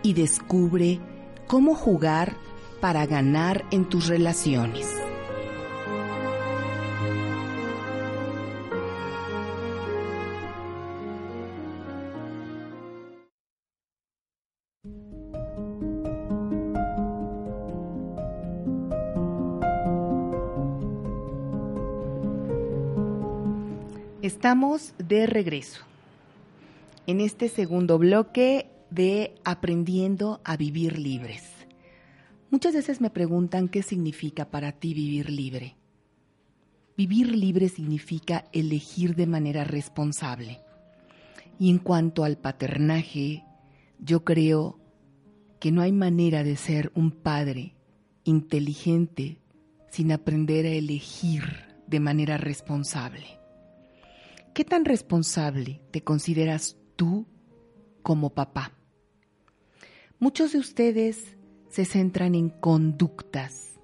y 0.04 0.12
descubre 0.12 1.00
cómo 1.46 1.74
jugar 1.74 2.36
para 2.80 3.06
ganar 3.06 3.64
en 3.70 3.88
tus 3.88 4.06
relaciones. 4.06 4.86
Estamos 24.20 24.94
de 24.98 25.26
regreso 25.26 25.84
en 27.06 27.20
este 27.20 27.48
segundo 27.48 27.98
bloque 27.98 28.70
de 28.90 29.34
Aprendiendo 29.44 30.40
a 30.44 30.56
Vivir 30.56 30.98
Libres. 30.98 31.42
Muchas 32.50 32.74
veces 32.74 33.00
me 33.00 33.10
preguntan 33.10 33.68
qué 33.68 33.82
significa 33.82 34.50
para 34.50 34.72
ti 34.72 34.94
vivir 34.94 35.28
libre. 35.28 35.76
Vivir 36.96 37.34
libre 37.34 37.68
significa 37.68 38.44
elegir 38.52 39.16
de 39.16 39.26
manera 39.26 39.64
responsable. 39.64 40.60
Y 41.58 41.70
en 41.70 41.78
cuanto 41.78 42.24
al 42.24 42.38
paternaje, 42.38 43.44
yo 43.98 44.24
creo 44.24 44.78
que 45.60 45.72
no 45.72 45.82
hay 45.82 45.92
manera 45.92 46.42
de 46.42 46.56
ser 46.56 46.90
un 46.94 47.10
padre 47.10 47.74
inteligente 48.24 49.38
sin 49.90 50.12
aprender 50.12 50.64
a 50.66 50.70
elegir 50.70 51.42
de 51.86 52.00
manera 52.00 52.38
responsable. 52.38 53.26
¿Qué 54.54 54.64
tan 54.64 54.84
responsable 54.84 55.82
te 55.90 56.02
consideras 56.02 56.76
tú 56.96 57.26
como 58.02 58.30
papá? 58.30 58.72
Muchos 60.18 60.52
de 60.52 60.58
ustedes 60.58 61.36
se 61.68 61.84
centran 61.84 62.34
en 62.34 62.50
conductas, 62.50 63.80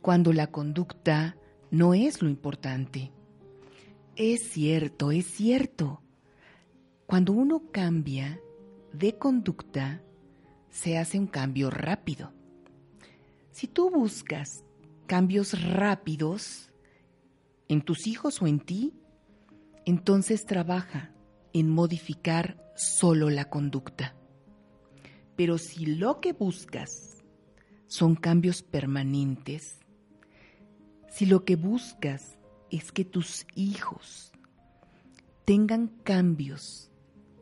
cuando 0.00 0.32
la 0.32 0.46
conducta 0.46 1.36
no 1.70 1.94
es 1.94 2.22
lo 2.22 2.28
importante. 2.28 3.12
Es 4.16 4.42
cierto, 4.42 5.10
es 5.10 5.26
cierto. 5.26 6.00
Cuando 7.06 7.32
uno 7.32 7.64
cambia 7.72 8.40
de 8.92 9.18
conducta, 9.18 10.02
se 10.70 10.98
hace 10.98 11.18
un 11.18 11.26
cambio 11.26 11.70
rápido. 11.70 12.32
Si 13.50 13.66
tú 13.66 13.90
buscas 13.90 14.64
cambios 15.06 15.60
rápidos 15.62 16.70
en 17.68 17.82
tus 17.82 18.06
hijos 18.06 18.40
o 18.42 18.46
en 18.46 18.60
ti, 18.60 18.92
entonces 19.84 20.46
trabaja 20.46 21.13
en 21.54 21.70
modificar 21.70 22.62
solo 22.76 23.30
la 23.30 23.48
conducta. 23.48 24.14
Pero 25.36 25.56
si 25.56 25.86
lo 25.86 26.20
que 26.20 26.34
buscas 26.34 27.22
son 27.86 28.16
cambios 28.16 28.62
permanentes, 28.62 29.78
si 31.08 31.26
lo 31.26 31.44
que 31.44 31.56
buscas 31.56 32.38
es 32.70 32.92
que 32.92 33.04
tus 33.04 33.46
hijos 33.54 34.32
tengan 35.44 35.88
cambios 36.02 36.90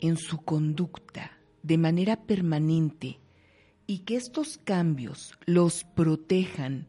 en 0.00 0.16
su 0.16 0.38
conducta 0.38 1.38
de 1.62 1.78
manera 1.78 2.26
permanente 2.26 3.20
y 3.86 4.00
que 4.00 4.16
estos 4.16 4.58
cambios 4.58 5.32
los 5.46 5.84
protejan 5.84 6.88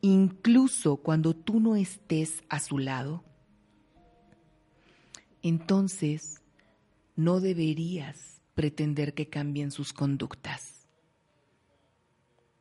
incluso 0.00 0.96
cuando 0.96 1.34
tú 1.34 1.60
no 1.60 1.76
estés 1.76 2.42
a 2.48 2.60
su 2.60 2.78
lado, 2.78 3.24
entonces 5.42 6.42
no 7.16 7.40
deberías 7.40 8.42
pretender 8.54 9.14
que 9.14 9.28
cambien 9.28 9.70
sus 9.70 9.92
conductas. 9.92 10.86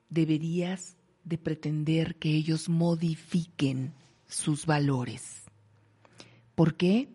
Deberías 0.10 0.96
de 1.24 1.38
pretender 1.38 2.16
que 2.16 2.30
ellos 2.30 2.70
modifiquen 2.70 3.94
sus 4.28 4.66
valores. 4.66 5.44
¿Por 6.56 6.76
qué? 6.76 7.10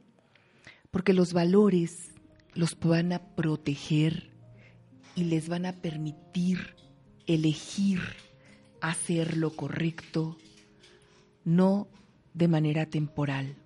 Porque 0.90 1.14
los 1.14 1.33
valores 1.33 2.12
los 2.55 2.79
van 2.79 3.12
a 3.12 3.35
proteger 3.35 4.31
y 5.14 5.24
les 5.24 5.48
van 5.48 5.66
a 5.66 5.72
permitir 5.72 6.74
elegir 7.26 8.00
hacer 8.81 9.37
lo 9.37 9.55
correcto, 9.55 10.37
no 11.44 11.88
de 12.35 12.48
manera 12.48 12.87
temporal, 12.87 13.57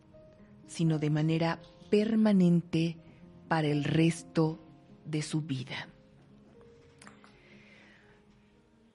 sino 0.66 0.98
de 0.98 1.10
manera 1.10 1.60
permanente 1.90 2.98
para 3.54 3.68
el 3.68 3.84
resto 3.84 4.58
de 5.04 5.22
su 5.22 5.42
vida. 5.42 5.88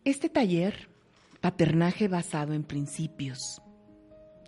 Este 0.03 0.27
taller, 0.27 0.89
Paternaje 1.39 2.09
basado 2.09 2.51
en 2.51 2.65
principios, 2.65 3.61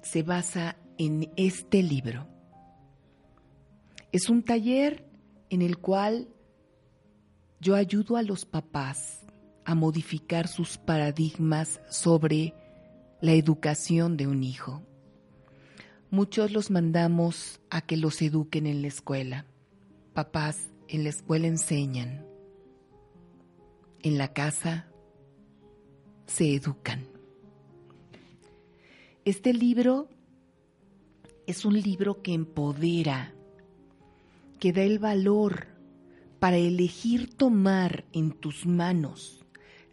se 0.02 0.22
basa 0.22 0.76
en 0.98 1.32
este 1.38 1.82
libro. 1.82 2.28
Es 4.12 4.30
un 4.30 4.44
taller 4.44 5.06
en 5.50 5.62
el 5.62 5.78
cual 5.78 6.28
yo 7.62 7.76
ayudo 7.76 8.18
a 8.18 8.22
los 8.22 8.44
papás 8.44 9.22
a 9.64 9.76
modificar 9.76 10.50
sus 10.50 10.78
paradigmas 10.78 11.80
sobre 11.90 12.54
la 13.22 13.32
educación 13.32 14.18
de 14.18 14.28
un 14.28 14.44
hijo. 14.44 14.84
Muchos 16.10 16.52
los 16.52 16.70
mandamos 16.70 17.62
a 17.70 17.80
que 17.80 17.96
los 17.96 18.22
eduquen 18.22 18.68
en 18.68 18.82
la 18.82 18.90
escuela. 18.90 19.46
Papás 20.14 20.68
en 20.90 21.04
la 21.04 21.10
escuela 21.10 21.48
enseñan. 21.48 22.26
En 24.02 24.18
la 24.18 24.34
casa 24.34 24.92
se 26.26 26.54
educan. 26.54 27.08
Este 29.24 29.54
libro 29.54 30.10
es 31.48 31.64
un 31.64 31.80
libro 31.80 32.22
que 32.22 32.34
empodera, 32.34 33.34
que 34.60 34.74
da 34.74 34.82
el 34.82 35.00
valor 35.00 35.68
para 36.40 36.58
elegir 36.58 37.34
tomar 37.34 38.04
en 38.12 38.32
tus 38.32 38.66
manos 38.66 39.46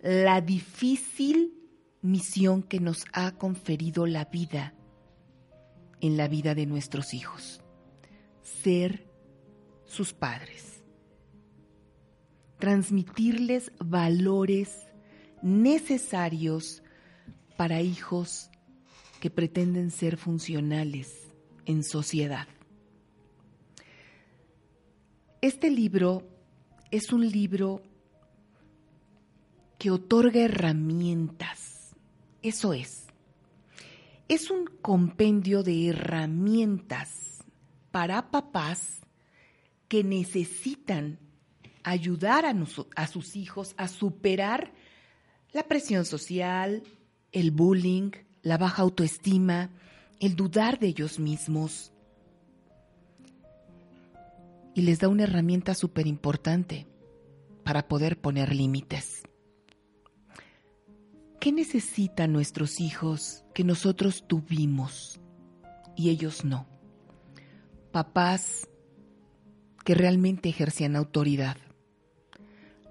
la 0.03 0.41
difícil 0.41 1.55
misión 2.03 2.63
que 2.63 2.81
nos 2.81 3.05
ha 3.13 3.33
conferido 3.33 4.07
la 4.07 4.25
vida 4.25 4.75
en 6.01 6.17
la 6.17 6.29
vida 6.29 6.55
de 6.55 6.67
nuestros 6.67 7.15
hijos, 7.15 7.61
ser 8.43 9.08
sus 9.89 10.13
padres, 10.13 10.83
transmitirles 12.59 13.73
valores 13.81 14.87
necesarios 15.43 16.83
para 17.57 17.81
hijos 17.81 18.51
que 19.21 19.31
pretenden 19.31 19.91
ser 19.91 20.17
funcionales 20.17 21.29
en 21.67 21.83
sociedad. 21.83 22.47
Este 25.41 25.71
libro 25.71 26.23
es 26.91 27.13
un 27.13 27.29
libro 27.29 27.83
que 29.79 29.91
otorga 29.91 30.41
herramientas, 30.41 31.95
eso 32.43 32.73
es, 32.73 33.07
es 34.29 34.51
un 34.51 34.67
compendio 34.83 35.63
de 35.63 35.89
herramientas 35.89 37.45
para 37.91 38.31
papás 38.31 39.01
que 39.89 40.05
necesitan 40.05 41.19
ayudar 41.83 42.45
a, 42.45 43.07
sus 43.07 43.37
hijos 43.37 43.75
a 43.79 43.89
superar 43.89 44.73
la 45.53 45.63
presión 45.63 46.05
social, 46.05 46.83
el 47.33 47.51
bullying, 47.51 48.11
la 48.43 48.59
baja 48.59 48.83
autoestima, 48.83 49.71
el 50.21 50.37
dudar 50.37 50.79
de 50.79 50.89
ellos 50.89 51.19
mismos. 51.19 51.93
Y 54.75 54.83
les 54.83 55.01
da 55.01 55.09
una 55.09 55.25
herramienta 55.25 55.75
súper 55.75 56.07
importante 56.07 56.87
para 57.65 57.89
poder 57.89 58.21
poner 58.21 58.55
límites. 58.55 59.23
¿Qué 61.41 61.53
necesitan 61.53 62.33
nuestros 62.33 62.81
hijos 62.81 63.45
que 63.55 63.65
nosotros 63.65 64.25
tuvimos 64.27 65.21
y 65.97 66.11
ellos 66.11 66.45
no? 66.45 66.67
Papás 67.93 68.68
que 69.89 69.95
realmente 69.95 70.51
ejercían 70.51 70.97
autoridad, 70.97 71.57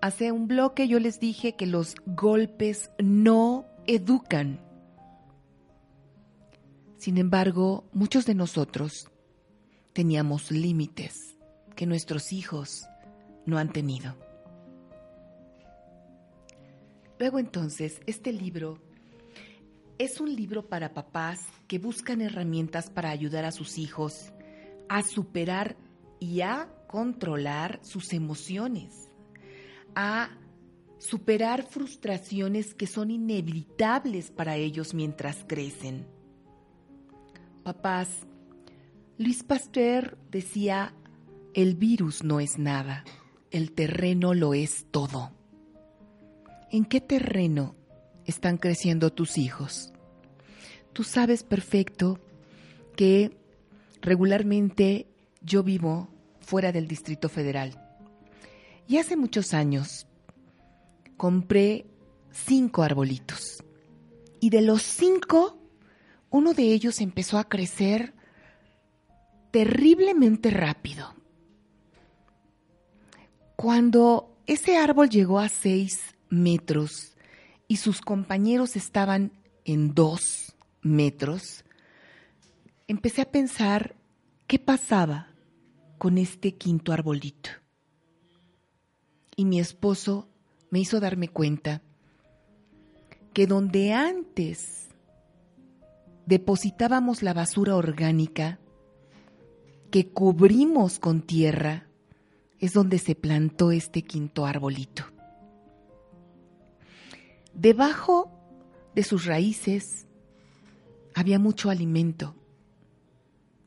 hace 0.01 0.31
un 0.31 0.47
bloque 0.47 0.88
yo 0.88 0.99
les 0.99 1.19
dije 1.19 1.55
que 1.55 1.67
los 1.67 1.93
golpes 2.07 2.89
no 2.97 3.67
educan. 3.86 4.60
Sin 6.97 7.19
embargo, 7.19 7.88
muchos 7.93 8.25
de 8.25 8.33
nosotros 8.33 9.12
teníamos 9.93 10.49
límites 10.49 11.38
que 11.75 11.86
nuestros 11.86 12.33
hijos 12.33 12.88
no 13.45 13.60
han 13.60 13.71
tenido. 13.71 14.15
Luego 17.19 17.38
entonces, 17.38 18.01
este 18.07 18.33
libro 18.33 18.79
es 19.99 20.19
un 20.19 20.36
libro 20.36 20.67
para 20.67 20.95
papás 20.95 21.41
que 21.67 21.77
buscan 21.77 22.21
herramientas 22.21 22.89
para 22.89 23.12
ayudar 23.12 23.45
a 23.45 23.51
sus 23.51 23.77
hijos 23.77 24.33
a 24.89 25.03
superar 25.03 25.77
y 26.19 26.41
a 26.41 26.73
controlar 26.88 27.80
sus 27.84 28.13
emociones, 28.13 29.10
a 29.95 30.30
superar 30.97 31.63
frustraciones 31.63 32.73
que 32.73 32.88
son 32.88 33.12
inevitables 33.12 34.32
para 34.32 34.56
ellos 34.56 34.93
mientras 34.93 35.45
crecen. 35.47 36.08
Papás, 37.63 38.26
Luis 39.17 39.43
Pasteur 39.43 40.17
decía, 40.32 40.93
el 41.54 41.76
virus 41.76 42.23
no 42.23 42.39
es 42.39 42.58
nada, 42.58 43.04
el 43.52 43.71
terreno 43.71 44.34
lo 44.34 44.54
es 44.54 44.86
todo. 44.91 45.32
¿En 46.71 46.86
qué 46.86 47.02
terreno 47.02 47.76
están 48.26 48.58
creciendo 48.58 49.12
tus 49.12 49.38
hijos? 49.38 49.93
Tú 50.93 51.04
sabes 51.04 51.43
perfecto 51.43 52.19
que 52.95 53.38
regularmente 54.02 55.08
yo 55.41 55.63
vivo 55.63 56.10
fuera 56.47 56.71
del 56.71 56.88
Distrito 56.88 57.27
Federal. 57.27 57.77
Y 58.88 58.97
hace 58.99 59.17
muchos 59.17 59.53
años 59.53 60.07
compré 61.17 61.86
cinco 62.31 62.83
arbolitos. 62.83 63.62
Y 64.39 64.49
de 64.49 64.62
los 64.62 64.81
cinco, 64.81 65.60
uno 66.29 66.53
de 66.53 66.63
ellos 66.71 67.01
empezó 67.01 67.38
a 67.38 67.49
crecer 67.49 68.13
terriblemente 69.51 70.49
rápido. 70.49 71.13
Cuando 73.57 74.38
ese 74.45 74.77
árbol 74.77 75.10
llegó 75.10 75.39
a 75.39 75.49
seis 75.49 76.15
metros 76.29 77.17
y 77.67 77.77
sus 77.77 77.99
compañeros 77.99 78.77
estaban 78.77 79.33
en 79.65 79.93
dos 79.93 80.55
metros, 80.81 81.65
empecé 82.88 83.23
a 83.23 83.31
pensar 83.31 83.95
qué 84.47 84.60
pasaba 84.60 85.26
con 85.97 86.17
este 86.17 86.55
quinto 86.55 86.93
arbolito. 86.93 87.49
Y 89.36 89.45
mi 89.45 89.60
esposo 89.60 90.27
me 90.69 90.79
hizo 90.79 90.99
darme 90.99 91.27
cuenta 91.27 91.81
que 93.33 93.47
donde 93.47 93.93
antes 93.93 94.88
depositábamos 96.25 97.23
la 97.23 97.33
basura 97.33 97.75
orgánica 97.75 98.60
que 99.91 100.10
cubrimos 100.10 100.99
con 100.99 101.21
tierra, 101.21 101.88
es 102.60 102.73
donde 102.73 102.99
se 102.99 103.15
plantó 103.15 103.71
este 103.71 104.01
quinto 104.01 104.45
arbolito. 104.45 105.03
Debajo 107.53 108.31
de 108.95 109.03
sus 109.03 109.25
raíces 109.25 110.07
había 111.13 111.39
mucho 111.39 111.69
alimento, 111.69 112.36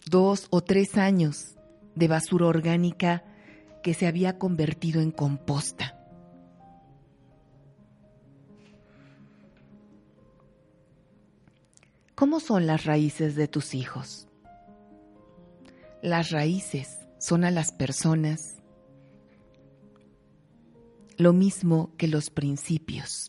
dos 0.07 0.47
o 0.51 0.61
tres 0.61 0.97
años 0.97 1.57
de 2.01 2.09
basura 2.09 2.47
orgánica 2.47 3.23
que 3.83 3.95
se 3.95 4.07
había 4.07 4.39
convertido 4.39 5.03
en 5.03 5.13
composta. 5.13 5.97
¿Cómo 12.15 12.41
son 12.41 12.67
las 12.67 12.87
raíces 12.87 13.37
de 13.37 13.49
tus 13.49 13.75
hijos? 13.75 14.29
Las 16.03 16.31
raíces 16.31 16.99
son 17.19 17.45
a 17.45 17.51
las 17.51 17.71
personas 17.71 18.57
lo 21.19 21.35
mismo 21.35 21.95
que 21.99 22.09
los 22.09 22.31
principios. 22.31 23.29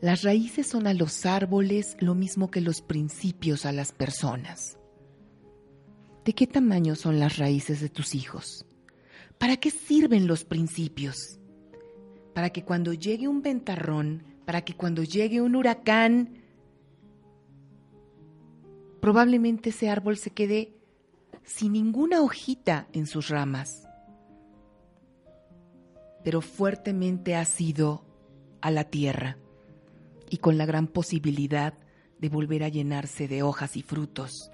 Las 0.00 0.22
raíces 0.22 0.68
son 0.68 0.86
a 0.86 0.94
los 0.94 1.26
árboles 1.26 1.96
lo 1.98 2.14
mismo 2.14 2.52
que 2.52 2.60
los 2.60 2.82
principios 2.82 3.66
a 3.66 3.72
las 3.72 3.90
personas. 3.90 4.78
¿De 6.24 6.32
qué 6.32 6.46
tamaño 6.46 6.96
son 6.96 7.20
las 7.20 7.36
raíces 7.36 7.82
de 7.82 7.90
tus 7.90 8.14
hijos? 8.14 8.64
¿Para 9.38 9.58
qué 9.58 9.70
sirven 9.70 10.26
los 10.26 10.44
principios? 10.44 11.38
Para 12.32 12.48
que 12.48 12.64
cuando 12.64 12.94
llegue 12.94 13.28
un 13.28 13.42
ventarrón, 13.42 14.22
para 14.46 14.62
que 14.62 14.74
cuando 14.74 15.02
llegue 15.02 15.42
un 15.42 15.54
huracán, 15.54 16.42
probablemente 19.02 19.68
ese 19.68 19.90
árbol 19.90 20.16
se 20.16 20.30
quede 20.30 20.72
sin 21.42 21.72
ninguna 21.72 22.22
hojita 22.22 22.88
en 22.94 23.06
sus 23.06 23.28
ramas, 23.28 23.86
pero 26.24 26.40
fuertemente 26.40 27.36
asido 27.36 28.02
a 28.62 28.70
la 28.70 28.84
tierra 28.84 29.36
y 30.30 30.38
con 30.38 30.56
la 30.56 30.64
gran 30.64 30.86
posibilidad 30.86 31.74
de 32.18 32.30
volver 32.30 32.64
a 32.64 32.70
llenarse 32.70 33.28
de 33.28 33.42
hojas 33.42 33.76
y 33.76 33.82
frutos 33.82 34.50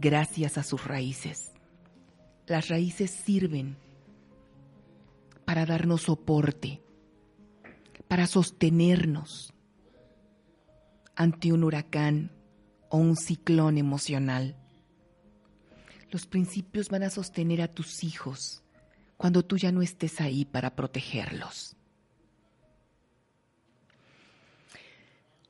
gracias 0.00 0.58
a 0.58 0.62
sus 0.62 0.84
raíces. 0.84 1.52
Las 2.46 2.68
raíces 2.68 3.10
sirven 3.10 3.76
para 5.44 5.66
darnos 5.66 6.02
soporte, 6.02 6.82
para 8.06 8.26
sostenernos 8.26 9.52
ante 11.16 11.52
un 11.52 11.64
huracán 11.64 12.30
o 12.90 12.98
un 12.98 13.16
ciclón 13.16 13.76
emocional. 13.76 14.56
Los 16.10 16.26
principios 16.26 16.88
van 16.88 17.02
a 17.02 17.10
sostener 17.10 17.60
a 17.60 17.68
tus 17.68 18.02
hijos 18.04 18.62
cuando 19.16 19.44
tú 19.44 19.56
ya 19.56 19.72
no 19.72 19.82
estés 19.82 20.20
ahí 20.20 20.44
para 20.44 20.76
protegerlos. 20.76 21.76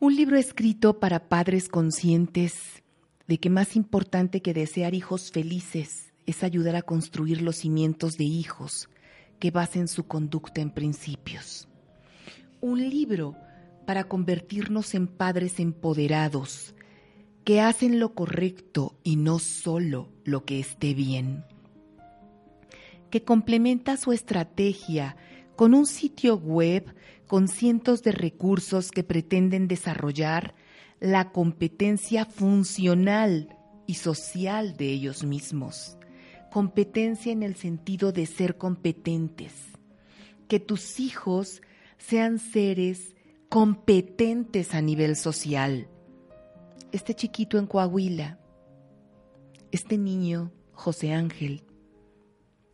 Un 0.01 0.17
libro 0.17 0.37
escrito 0.37 1.01
para 1.01 1.29
padres 1.29 1.69
conscientes 1.69 2.83
de 3.29 3.39
que 3.39 3.51
más 3.51 3.77
importante 3.77 4.41
que 4.41 4.55
desear 4.55 4.95
hijos 4.95 5.31
felices 5.31 6.13
es 6.27 6.43
ayudar 6.43 6.77
a 6.77 6.83
construir 6.83 7.43
los 7.43 7.57
cimientos 7.57 8.17
de 8.17 8.25
hijos 8.25 8.89
que 9.39 9.51
basen 9.51 9.87
su 9.87 10.07
conducta 10.07 10.61
en 10.61 10.71
principios. 10.71 11.69
Un 12.61 12.89
libro 12.89 13.37
para 13.87 14.05
convertirnos 14.05 14.95
en 14.95 15.07
padres 15.07 15.61
empoderados, 15.61 16.75
que 17.45 17.61
hacen 17.61 18.01
lo 18.01 18.15
correcto 18.15 18.99
y 19.05 19.17
no 19.17 19.39
solo 19.39 20.11
lo 20.25 20.45
que 20.45 20.59
esté 20.59 20.93
bien. 20.93 21.45
Que 23.11 23.25
complementa 23.25 23.97
su 23.97 24.13
estrategia 24.13 25.17
con 25.57 25.73
un 25.73 25.87
sitio 25.87 26.37
web 26.37 26.95
con 27.27 27.49
cientos 27.49 28.03
de 28.03 28.13
recursos 28.13 28.91
que 28.91 29.05
pretenden 29.05 29.69
desarrollar 29.69 30.55
la 31.01 31.31
competencia 31.31 32.25
funcional 32.25 33.57
y 33.87 33.95
social 33.95 34.77
de 34.77 34.91
ellos 34.91 35.25
mismos. 35.25 35.97
Competencia 36.51 37.33
en 37.33 37.43
el 37.43 37.57
sentido 37.57 38.13
de 38.13 38.27
ser 38.27 38.57
competentes. 38.57 39.53
Que 40.49 40.61
tus 40.61 40.99
hijos 40.99 41.63
sean 41.99 42.39
seres 42.39 43.15
competentes 43.49 44.75
a 44.75 44.83
nivel 44.83 45.17
social. 45.17 45.89
Este 46.91 47.15
chiquito 47.15 47.59
en 47.59 47.67
Coahuila, 47.67 48.39
este 49.73 49.99
niño, 49.99 50.53
José 50.73 51.13
Ángel, 51.13 51.65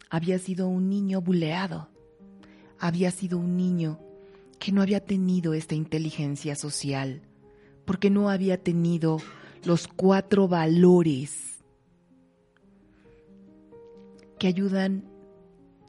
había 0.09 0.39
sido 0.39 0.69
un 0.69 0.89
niño 0.89 1.21
buleado, 1.21 1.91
había 2.79 3.11
sido 3.11 3.39
un 3.39 3.57
niño 3.57 3.99
que 4.61 4.71
no 4.71 4.83
había 4.83 5.05
tenido 5.05 5.55
esta 5.55 5.75
inteligencia 5.75 6.55
social 6.55 7.23
porque 7.85 8.11
no 8.11 8.31
había 8.31 8.63
tenido 8.63 9.19
los 9.65 9.89
cuatro 9.89 10.49
valores 10.49 11.63
que 14.39 14.47
ayudan 14.47 15.05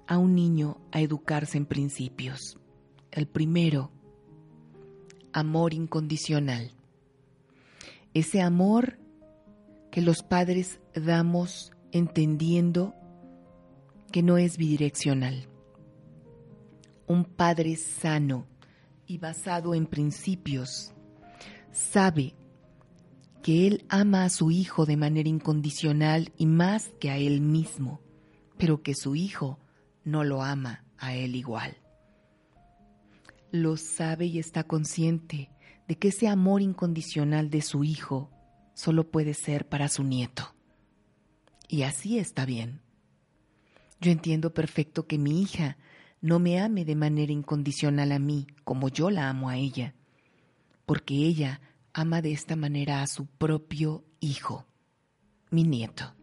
a 0.08 0.17
un 0.17 0.36
niño 0.36 0.77
a 0.91 1.01
educarse 1.01 1.58
en 1.58 1.65
principios. 1.65 2.58
El 3.12 3.27
primero, 3.27 3.91
amor 5.34 5.73
incondicional. 5.73 6.71
Ese 8.13 8.41
amor 8.41 8.97
que 9.91 10.01
los 10.01 10.23
padres 10.23 10.79
damos 10.93 11.71
entendiendo 11.91 12.93
que 14.12 14.23
no 14.23 14.38
es 14.38 14.58
bidireccional. 14.58 15.47
Un 17.08 17.25
padre 17.25 17.75
sano 17.75 18.47
y 19.05 19.17
basado 19.17 19.75
en 19.75 19.86
principios 19.86 20.94
sabe 21.76 22.34
que 23.44 23.68
Él 23.68 23.86
ama 23.90 24.24
a 24.24 24.30
su 24.30 24.50
Hijo 24.50 24.86
de 24.86 24.98
manera 24.98 25.30
incondicional 25.30 26.32
y 26.38 26.46
más 26.46 26.90
que 27.00 27.12
a 27.12 27.18
Él 27.18 27.42
mismo, 27.42 28.02
pero 28.58 28.82
que 28.82 28.96
su 28.96 29.16
Hijo 29.16 29.60
no 30.04 30.24
lo 30.24 30.42
ama 30.42 30.86
a 30.98 31.14
Él 31.16 31.36
igual. 31.36 31.78
lo 33.52 33.78
sabe 33.78 34.26
y 34.26 34.40
está 34.40 34.64
consciente 34.66 35.50
de 35.88 35.98
que 35.98 36.10
ese 36.10 36.28
amor 36.28 36.62
incondicional 36.62 37.50
de 37.50 37.62
su 37.62 37.84
hijo 37.84 38.30
solo 38.74 39.10
puede 39.10 39.34
ser 39.34 39.70
para 39.70 39.88
su 39.88 40.04
nieto. 40.04 40.54
Y 41.70 41.84
así 41.84 42.20
está 42.20 42.46
bien. 42.46 42.82
Yo 44.02 44.12
entiendo 44.12 44.54
perfecto 44.54 45.08
que 45.08 45.18
mi 45.18 45.42
hija 45.42 45.78
no 46.22 46.40
me 46.40 46.60
ame 46.60 46.84
de 46.84 46.96
manera 46.96 47.32
incondicional 47.32 48.12
a 48.12 48.20
mí 48.20 48.48
como 48.64 48.90
yo 48.90 49.10
la 49.10 49.30
amo 49.30 49.48
a 49.48 49.58
ella, 49.58 49.96
porque 50.86 51.15
ella 51.15 51.62
ama 51.93 52.21
de 52.21 52.32
esta 52.32 52.56
manera 52.56 53.02
a 53.02 53.08
su 53.08 53.26
propio 53.26 54.04
hijo, 54.19 54.65
mi 55.50 55.63
nieto. 55.63 56.13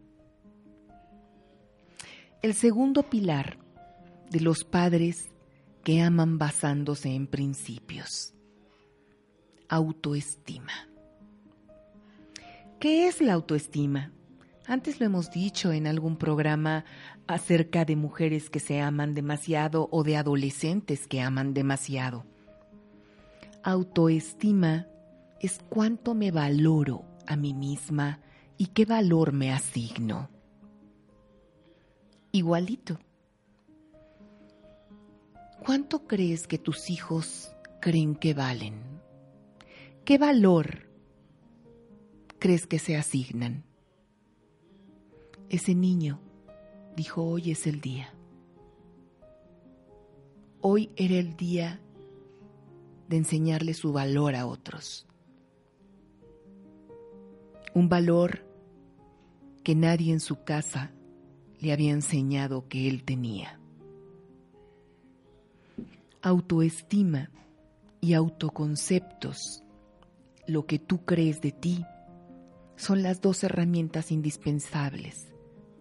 El 2.42 2.54
segundo 2.54 3.04
pilar 3.04 3.58
de 4.30 4.40
los 4.40 4.64
padres 4.64 5.30
que 5.84 6.02
aman 6.02 6.38
basándose 6.38 7.10
en 7.10 7.26
principios. 7.26 8.34
Autoestima. 9.68 10.72
¿Qué 12.78 13.06
es 13.06 13.20
la 13.20 13.34
autoestima? 13.34 14.12
Antes 14.66 15.00
lo 15.00 15.06
hemos 15.06 15.30
dicho 15.30 15.72
en 15.72 15.86
algún 15.86 16.16
programa 16.16 16.84
acerca 17.26 17.84
de 17.84 17.96
mujeres 17.96 18.50
que 18.50 18.60
se 18.60 18.80
aman 18.80 19.14
demasiado 19.14 19.88
o 19.90 20.02
de 20.02 20.16
adolescentes 20.16 21.06
que 21.06 21.20
aman 21.20 21.54
demasiado. 21.54 22.26
Autoestima 23.64 24.88
es 25.40 25.60
cuánto 25.68 26.14
me 26.14 26.32
valoro 26.32 27.04
a 27.28 27.36
mí 27.36 27.54
misma 27.54 28.20
y 28.58 28.66
qué 28.66 28.84
valor 28.84 29.32
me 29.32 29.52
asigno. 29.52 30.28
Igualito. 32.32 32.98
¿Cuánto 35.64 36.08
crees 36.08 36.48
que 36.48 36.58
tus 36.58 36.90
hijos 36.90 37.54
creen 37.80 38.16
que 38.16 38.34
valen? 38.34 38.74
¿Qué 40.04 40.18
valor 40.18 40.88
crees 42.40 42.66
que 42.66 42.80
se 42.80 42.96
asignan? 42.96 43.62
Ese 45.48 45.76
niño 45.76 46.18
dijo, 46.96 47.22
hoy 47.22 47.52
es 47.52 47.68
el 47.68 47.80
día. 47.80 48.12
Hoy 50.60 50.90
era 50.96 51.14
el 51.14 51.36
día 51.36 51.80
de 53.12 53.18
enseñarle 53.18 53.74
su 53.74 53.92
valor 53.92 54.34
a 54.34 54.46
otros. 54.46 55.06
Un 57.74 57.90
valor 57.90 58.46
que 59.62 59.74
nadie 59.74 60.14
en 60.14 60.20
su 60.20 60.44
casa 60.44 60.92
le 61.60 61.74
había 61.74 61.92
enseñado 61.92 62.68
que 62.68 62.88
él 62.88 63.04
tenía. 63.04 63.60
Autoestima 66.22 67.30
y 68.00 68.14
autoconceptos, 68.14 69.62
lo 70.46 70.64
que 70.64 70.78
tú 70.78 71.04
crees 71.04 71.42
de 71.42 71.52
ti, 71.52 71.84
son 72.76 73.02
las 73.02 73.20
dos 73.20 73.44
herramientas 73.44 74.10
indispensables 74.10 75.34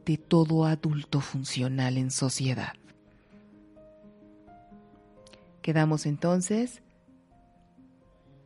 de 0.06 0.18
todo 0.18 0.66
adulto 0.66 1.22
funcional 1.22 1.98
en 1.98 2.12
sociedad. 2.12 2.74
Quedamos 5.62 6.06
entonces, 6.06 6.82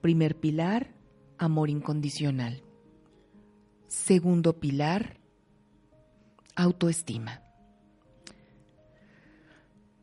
primer 0.06 0.39
pilar, 0.39 0.94
amor 1.39 1.68
incondicional. 1.72 2.62
Segundo 3.88 4.60
pilar, 4.60 5.18
autoestima. 6.56 7.41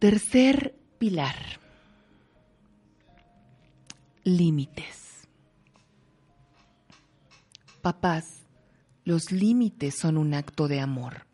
Tercer 0.01 0.77
pilar, 0.99 1.37
límites. 4.25 5.29
Papás, 7.81 8.43
los 9.05 9.31
límites 9.31 9.95
son 9.97 10.17
un 10.17 10.35
acto 10.35 10.67
de 10.67 10.81
amor. 10.81 11.29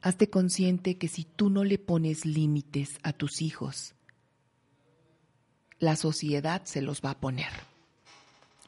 Hazte 0.00 0.30
consciente 0.30 0.96
que 0.96 1.08
si 1.08 1.24
tú 1.24 1.50
no 1.50 1.64
le 1.64 1.76
pones 1.76 2.24
límites 2.24 2.98
a 3.02 3.12
tus 3.12 3.42
hijos, 3.42 3.94
la 5.80 5.96
sociedad 5.96 6.62
se 6.64 6.82
los 6.82 7.00
va 7.00 7.12
a 7.12 7.18
poner 7.18 7.50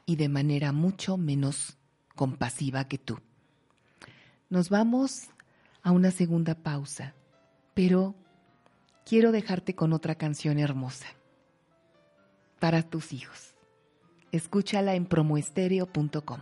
y 0.05 0.17
de 0.17 0.27
manera 0.27 0.71
mucho 0.71 1.15
menos 1.15 1.77
compasiva 2.15 2.87
que 2.87 2.97
tú. 2.97 3.19
Nos 4.49 4.69
vamos 4.69 5.29
a 5.83 5.91
una 5.91 6.11
segunda 6.11 6.55
pausa, 6.55 7.13
pero 7.73 8.15
quiero 9.05 9.31
dejarte 9.31 9.75
con 9.75 9.93
otra 9.93 10.15
canción 10.15 10.59
hermosa 10.59 11.07
para 12.59 12.81
tus 12.81 13.13
hijos. 13.13 13.53
Escúchala 14.31 14.95
en 14.95 15.05
promoestereo.com. 15.05 16.39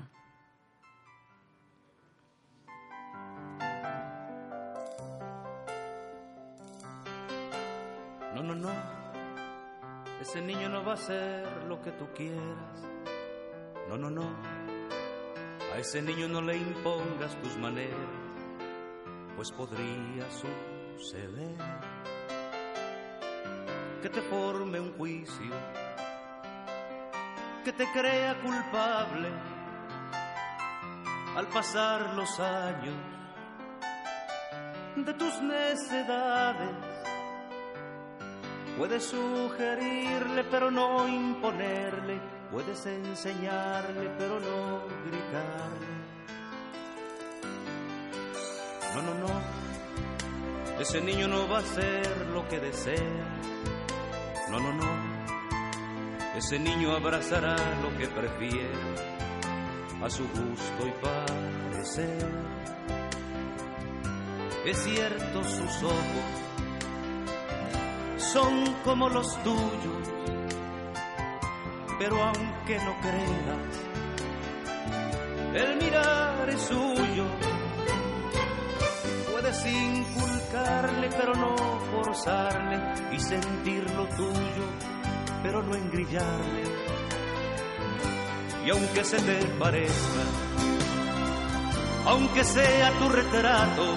No, 8.34 8.44
no, 8.44 8.56
no. 8.56 9.01
Ese 10.22 10.40
niño 10.40 10.70
no 10.70 10.86
va 10.86 10.94
a 10.94 10.98
ser 10.98 11.48
lo 11.68 11.82
que 11.82 11.92
tú 11.94 12.08
quieras. 12.14 12.86
No, 13.90 13.98
no, 13.98 14.12
no. 14.12 14.30
A 15.74 15.80
ese 15.80 16.00
niño 16.00 16.28
no 16.28 16.42
le 16.44 16.58
impongas 16.58 17.36
tus 17.42 17.58
maneras, 17.58 17.98
pues 19.36 19.52
podría 19.52 20.30
suceder 20.30 21.56
que 24.04 24.10
te 24.10 24.22
forme 24.22 24.80
un 24.80 24.94
juicio, 24.94 25.56
que 27.66 27.74
te 27.74 27.92
crea 27.92 28.40
culpable 28.42 29.30
al 31.36 31.48
pasar 31.48 32.14
los 32.14 32.40
años 32.40 32.96
de 34.98 35.14
tus 35.16 35.42
necedades 35.42 37.02
Puedes 38.78 39.04
sugerirle 39.04 40.44
pero 40.46 40.72
no 40.72 41.08
imponerle, 41.08 42.20
puedes 42.52 42.86
enseñarle 42.86 44.10
pero 44.18 44.40
no 44.40 44.82
gritarle. 45.06 45.92
No, 48.96 49.02
no, 49.02 49.14
no, 49.14 50.82
ese 50.82 51.00
niño 51.00 51.28
no 51.28 51.48
va 51.48 51.60
a 51.60 51.64
ser 51.64 52.28
lo 52.34 52.48
que 52.48 52.60
desea. 52.60 53.40
No, 54.50 54.60
no, 54.60 54.74
no, 54.74 55.12
ese 56.36 56.58
niño 56.60 56.92
abrazará 56.96 57.56
lo 57.82 57.98
que 57.98 58.08
prefiere 58.08 58.70
a 60.02 60.10
su 60.10 60.24
gusto 60.24 60.88
y 60.88 60.92
parecer. 61.02 62.28
Es 64.66 64.78
cierto 64.84 65.44
sus 65.44 65.84
ojos 65.84 66.51
son 68.22 68.76
como 68.84 69.10
los 69.10 69.28
tuyos, 69.44 70.08
pero 71.98 72.24
aunque 72.24 72.78
no 72.78 73.00
creas, 73.02 73.92
el 75.56 75.78
mirar 75.78 76.50
es 76.50 76.62
suyo. 76.62 77.26
Puedes 79.32 79.66
inculcarle, 79.66 81.10
pero 81.10 81.34
no 81.34 81.56
forzarle, 81.92 82.80
y 83.12 83.20
sentir 83.20 83.90
lo 83.92 84.06
tuyo, 84.10 84.66
pero 85.42 85.64
no 85.64 85.76
engrillarle. 85.76 86.64
Y 88.66 88.70
aunque 88.70 89.04
se 89.04 89.18
te 89.18 89.46
parezca, 89.58 90.24
aunque 92.06 92.44
sea 92.44 92.92
tu 93.00 93.10
retrato, 93.10 93.96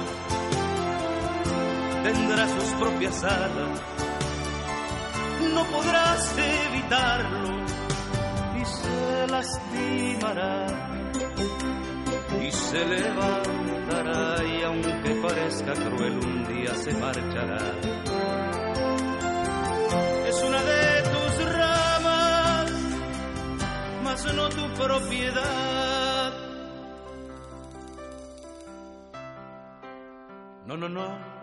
tendrá 2.03 2.49
sus 2.49 2.73
propias 2.81 3.23
alas 3.23 3.94
no 5.55 5.65
podrás 5.67 6.37
evitarlo 6.37 7.65
y 8.61 8.65
se 8.65 9.27
lastimará 9.29 10.67
y 12.43 12.51
se 12.51 12.85
levantará 12.85 14.45
y 14.45 14.63
aunque 14.63 15.11
parezca 15.23 15.73
cruel 15.73 16.19
un 16.19 16.45
día 16.45 16.75
se 16.75 16.93
marchará. 16.95 17.73
Es 20.29 20.43
una 20.43 20.63
de 20.63 21.03
tus 21.03 21.53
ramas, 21.53 22.73
mas 24.03 24.35
no 24.35 24.49
tu 24.49 24.69
propiedad. 24.75 26.33
No, 30.67 30.77
no, 30.77 30.89
no 30.89 31.34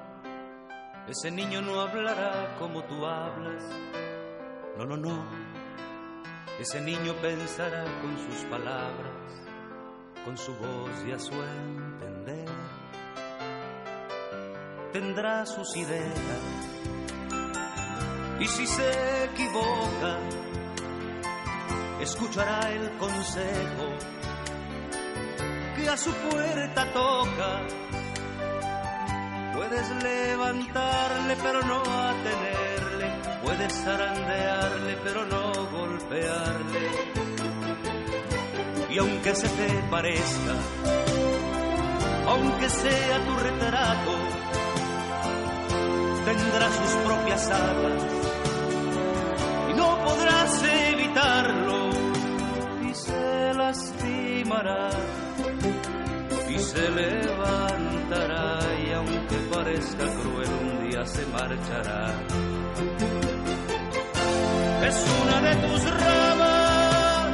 ese 1.11 1.29
niño 1.29 1.61
no 1.61 1.81
hablará 1.81 2.55
como 2.57 2.83
tú 2.85 3.05
hablas. 3.05 3.63
No, 4.77 4.85
no, 4.85 4.95
no. 4.95 5.25
Ese 6.57 6.79
niño 6.79 7.13
pensará 7.21 7.83
con 8.01 8.17
sus 8.17 8.45
palabras, 8.45 9.11
con 10.23 10.37
su 10.37 10.53
voz 10.55 11.05
y 11.05 11.11
a 11.11 11.19
su 11.19 11.33
entender. 11.33 12.47
Tendrá 14.93 15.45
sus 15.45 15.75
ideas 15.77 16.19
Y 18.39 18.47
si 18.47 18.67
se 18.67 19.25
equivoca, 19.25 20.17
escuchará 21.99 22.71
el 22.71 22.89
consejo 22.97 23.87
que 25.75 25.89
a 25.89 25.97
su 25.97 26.13
puerta 26.13 26.93
toca. 26.93 27.90
Puedes 29.71 30.03
levantarle 30.03 31.37
pero 31.41 31.61
no 31.61 31.81
atenerle, 31.81 33.39
puedes 33.41 33.73
zarandearle 33.73 34.97
pero 35.01 35.25
no 35.27 35.53
golpearle. 35.71 36.89
Y 38.89 38.97
aunque 38.97 39.33
se 39.33 39.47
te 39.47 39.69
parezca, 39.89 40.55
aunque 42.27 42.69
sea 42.69 43.25
tu 43.25 43.33
retrato, 43.37 44.11
tendrá 46.25 46.69
sus 46.69 46.91
propias 47.05 47.49
alas. 47.49 48.03
Y 49.69 49.73
no 49.73 50.03
podrás 50.03 50.63
evitarlo. 50.63 51.89
Y 52.89 52.93
se 52.93 53.53
lastimará. 53.53 54.89
Y 56.49 56.59
se 56.59 56.89
y 56.89 57.70
parezca 59.71 60.05
cruel 60.21 60.49
un 60.49 60.89
día 60.89 61.05
se 61.05 61.25
marchará. 61.27 62.13
Es 64.87 65.05
una 65.21 65.41
de 65.41 65.55
tus 65.55 65.91
ramas, 65.91 67.31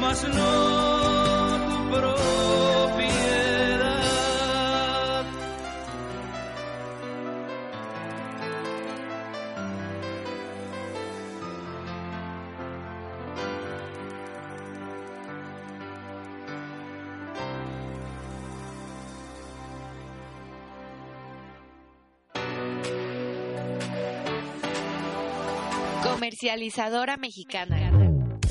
mas 0.00 0.28
no 0.34 0.85
Comercializadora 26.38 27.16
mexicana. 27.16 27.92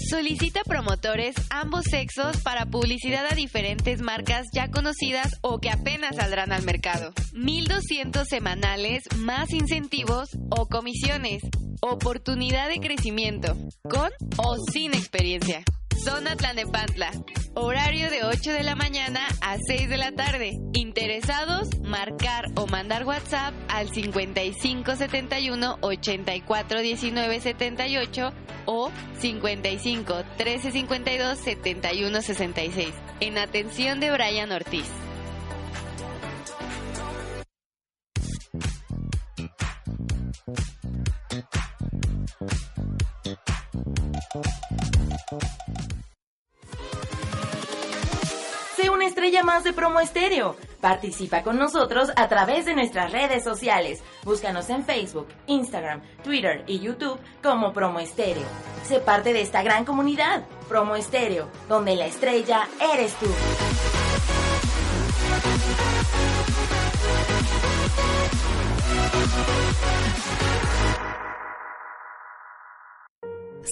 Solicita 0.10 0.64
promotores 0.64 1.36
ambos 1.52 1.86
sexos 1.86 2.38
para 2.38 2.66
publicidad 2.66 3.28
a 3.30 3.36
diferentes 3.36 4.02
marcas 4.02 4.48
ya 4.52 4.72
conocidas 4.72 5.38
o 5.42 5.60
que 5.60 5.70
apenas 5.70 6.16
saldrán 6.16 6.52
al 6.52 6.64
mercado. 6.64 7.14
1200 7.34 8.28
semanales 8.28 9.04
más 9.18 9.52
incentivos 9.54 10.30
o 10.50 10.66
comisiones. 10.66 11.44
Oportunidad 11.80 12.70
de 12.70 12.80
crecimiento. 12.80 13.56
Con 13.84 14.10
o 14.38 14.58
sin 14.72 14.96
experiencia. 14.96 15.64
Zona 16.04 16.36
Tlanepantla. 16.36 17.12
Horario 17.54 18.10
de 18.10 18.24
8 18.24 18.52
de 18.52 18.64
la 18.64 18.76
mañana 18.76 19.22
a 19.42 19.58
6 19.58 19.90
de 19.90 19.98
la 19.98 20.12
tarde. 20.12 20.60
Interesados, 20.74 21.70
marcar 21.82 22.46
o 22.56 22.68
mandar 22.68 23.06
WhatsApp 23.06 23.54
al 23.70 23.90
5571 23.90 25.78
84 25.82 26.82
19 26.82 27.40
78 27.40 28.34
o 28.66 28.92
55 29.20 30.24
13 30.38 30.72
52 30.72 31.40
71 31.40 32.22
66. 32.22 32.94
En 33.22 33.38
atención 33.38 34.00
de 34.00 34.12
Brian 34.12 34.52
Ortiz. 34.52 34.90
Estrella 49.26 49.44
más 49.44 49.64
de 49.64 49.74
Promo 49.74 50.00
Estéreo. 50.00 50.56
Participa 50.80 51.42
con 51.42 51.58
nosotros 51.58 52.12
a 52.16 52.28
través 52.28 52.66
de 52.66 52.76
nuestras 52.76 53.12
redes 53.12 53.44
sociales. 53.44 54.04
Búscanos 54.24 54.70
en 54.70 54.86
Facebook, 54.86 55.28
Instagram, 55.48 56.04
Twitter 56.24 56.64
y 56.68 56.80
YouTube 56.80 57.18
como 57.42 57.74
Promo 57.74 58.00
Estéreo. 58.00 58.46
Sé 58.84 59.00
parte 59.00 59.34
de 59.34 59.42
esta 59.42 59.64
gran 59.64 59.84
comunidad, 59.84 60.46
Promo 60.70 60.96
Estéreo, 60.96 61.50
donde 61.68 61.96
la 61.96 62.06
estrella 62.06 62.68
eres 62.94 63.16
tú. 63.16 63.26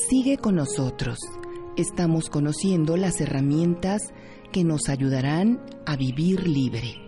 Sigue 0.09 0.39
con 0.39 0.55
nosotros. 0.55 1.19
Estamos 1.77 2.31
conociendo 2.31 2.97
las 2.97 3.21
herramientas 3.21 4.13
que 4.53 4.63
nos 4.63 4.87
ayudarán 4.87 5.59
a 5.85 5.97
vivir 5.97 6.47
libre. 6.47 7.01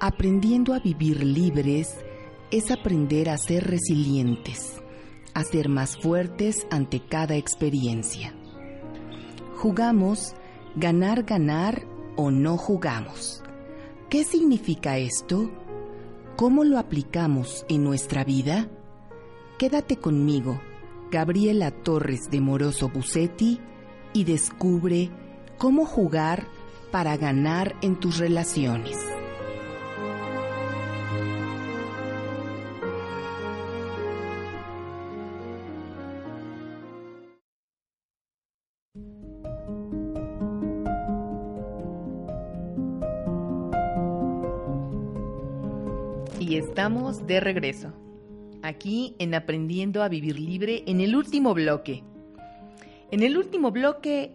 Aprendiendo 0.00 0.72
a 0.72 0.78
vivir 0.78 1.22
libres 1.22 1.98
es 2.50 2.70
aprender 2.70 3.28
a 3.28 3.36
ser 3.36 3.64
resilientes, 3.64 4.80
a 5.34 5.42
ser 5.42 5.68
más 5.68 5.98
fuertes 5.98 6.66
ante 6.70 7.00
cada 7.00 7.36
experiencia. 7.36 8.34
Jugamos 9.56 10.34
ganar, 10.76 11.24
ganar 11.24 11.86
o 12.16 12.30
no 12.30 12.56
jugamos. 12.56 13.42
¿Qué 14.08 14.24
significa 14.24 14.96
esto? 14.96 15.50
¿Cómo 16.36 16.64
lo 16.64 16.78
aplicamos 16.78 17.66
en 17.68 17.84
nuestra 17.84 18.24
vida? 18.24 18.70
Quédate 19.58 19.96
conmigo, 19.96 20.60
Gabriela 21.10 21.72
Torres 21.72 22.30
de 22.30 22.40
Moroso 22.40 22.88
Bucetti, 22.88 23.60
y 24.12 24.24
descubre 24.24 25.10
cómo 25.58 25.84
jugar 25.84 26.46
para 26.90 27.16
ganar 27.16 27.76
en 27.82 27.98
tus 27.98 28.18
relaciones. 28.18 28.96
Y 46.38 46.56
estamos 46.56 47.28
de 47.28 47.38
regreso, 47.38 47.92
aquí 48.62 49.14
en 49.20 49.34
Aprendiendo 49.34 50.02
a 50.02 50.08
Vivir 50.08 50.40
Libre, 50.40 50.82
en 50.86 51.00
el 51.00 51.14
último 51.14 51.54
bloque. 51.54 52.02
En 53.12 53.22
el 53.22 53.36
último 53.36 53.70
bloque 53.70 54.32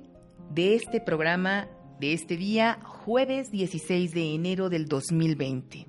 de 0.53 0.76
este 0.76 1.01
programa, 1.01 1.68
de 1.99 2.13
este 2.13 2.35
día, 2.35 2.79
jueves 2.83 3.51
16 3.51 4.13
de 4.13 4.33
enero 4.33 4.69
del 4.69 4.87
2020. 4.87 5.87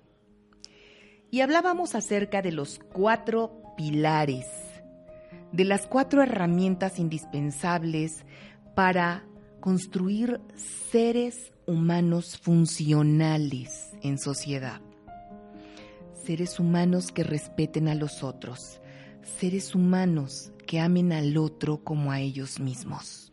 Y 1.31 1.41
hablábamos 1.41 1.95
acerca 1.95 2.43
de 2.43 2.53
los 2.53 2.79
cuatro 2.79 3.63
pilares, 3.77 4.47
de 5.53 5.65
las 5.65 5.87
cuatro 5.87 6.23
herramientas 6.23 6.99
indispensables 6.99 8.25
para 8.75 9.25
construir 9.61 10.41
seres 10.91 11.53
humanos 11.67 12.39
funcionales 12.39 13.91
en 14.03 14.19
sociedad. 14.19 14.81
Seres 16.25 16.61
humanos 16.61 17.11
que 17.11 17.25
respeten 17.25 17.89
a 17.89 17.95
los 17.95 18.23
otros, 18.23 18.81
seres 19.39 19.75
humanos 19.75 20.53
que 20.67 20.81
amen 20.81 21.13
al 21.13 21.37
otro 21.37 21.83
como 21.83 22.13
a 22.13 22.21
ellos 22.21 22.61
mismos. 22.61 23.33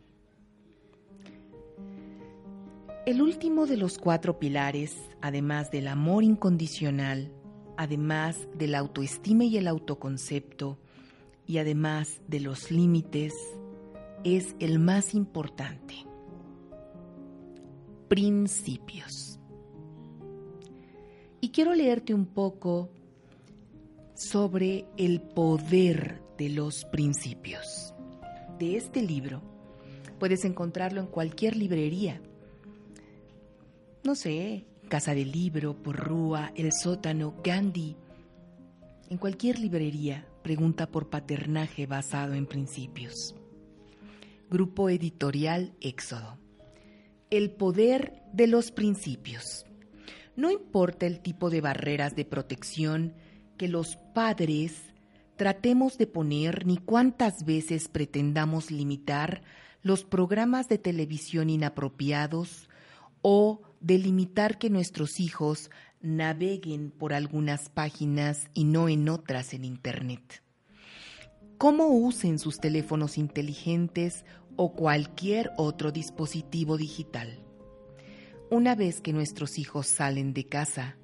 El 3.06 3.20
último 3.20 3.66
de 3.66 3.76
los 3.76 3.98
cuatro 3.98 4.38
pilares, 4.38 4.96
además 5.20 5.70
del 5.70 5.88
amor 5.88 6.24
incondicional, 6.24 7.30
además 7.76 8.48
de 8.54 8.66
la 8.66 8.78
autoestima 8.78 9.44
y 9.44 9.58
el 9.58 9.68
autoconcepto, 9.68 10.78
y 11.46 11.58
además 11.58 12.22
de 12.28 12.40
los 12.40 12.70
límites, 12.70 13.34
es 14.24 14.56
el 14.58 14.78
más 14.78 15.12
importante. 15.12 15.94
Principios. 18.08 19.38
Y 21.42 21.50
quiero 21.50 21.74
leerte 21.74 22.14
un 22.14 22.24
poco 22.24 22.88
sobre 24.14 24.86
el 24.96 25.20
poder 25.20 26.22
de 26.38 26.48
los 26.48 26.86
principios. 26.86 27.92
De 28.58 28.76
este 28.78 29.02
libro 29.02 29.42
puedes 30.18 30.46
encontrarlo 30.46 31.02
en 31.02 31.06
cualquier 31.06 31.54
librería. 31.54 32.22
No 34.04 34.14
sé, 34.14 34.66
Casa 34.90 35.14
del 35.14 35.32
Libro, 35.32 35.82
Porrúa, 35.82 36.52
El 36.56 36.74
Sótano, 36.74 37.34
Gandhi. 37.42 37.96
En 39.08 39.16
cualquier 39.16 39.58
librería 39.58 40.28
pregunta 40.42 40.86
por 40.86 41.08
paternaje 41.08 41.86
basado 41.86 42.34
en 42.34 42.44
principios. 42.44 43.34
Grupo 44.50 44.90
Editorial 44.90 45.72
Éxodo. 45.80 46.38
El 47.30 47.50
poder 47.52 48.20
de 48.30 48.46
los 48.46 48.72
principios. 48.72 49.64
No 50.36 50.50
importa 50.50 51.06
el 51.06 51.20
tipo 51.20 51.48
de 51.48 51.62
barreras 51.62 52.14
de 52.14 52.26
protección 52.26 53.14
que 53.56 53.68
los 53.68 53.96
padres 54.14 54.82
tratemos 55.36 55.96
de 55.96 56.06
poner 56.06 56.66
ni 56.66 56.76
cuántas 56.76 57.46
veces 57.46 57.88
pretendamos 57.88 58.70
limitar 58.70 59.40
los 59.80 60.04
programas 60.04 60.68
de 60.68 60.76
televisión 60.76 61.48
inapropiados 61.48 62.68
o 63.26 63.62
delimitar 63.80 64.58
que 64.58 64.68
nuestros 64.68 65.18
hijos 65.18 65.70
naveguen 66.02 66.90
por 66.90 67.14
algunas 67.14 67.70
páginas 67.70 68.50
y 68.52 68.64
no 68.64 68.90
en 68.90 69.08
otras 69.08 69.54
en 69.54 69.64
Internet. 69.64 70.42
Cómo 71.56 71.88
usen 71.88 72.38
sus 72.38 72.58
teléfonos 72.58 73.16
inteligentes 73.16 74.26
o 74.56 74.74
cualquier 74.74 75.52
otro 75.56 75.90
dispositivo 75.90 76.76
digital. 76.76 77.42
Una 78.50 78.74
vez 78.74 79.00
que 79.00 79.14
nuestros 79.14 79.58
hijos 79.58 79.86
salen 79.86 80.34
de 80.34 80.44
casa, 80.44 80.98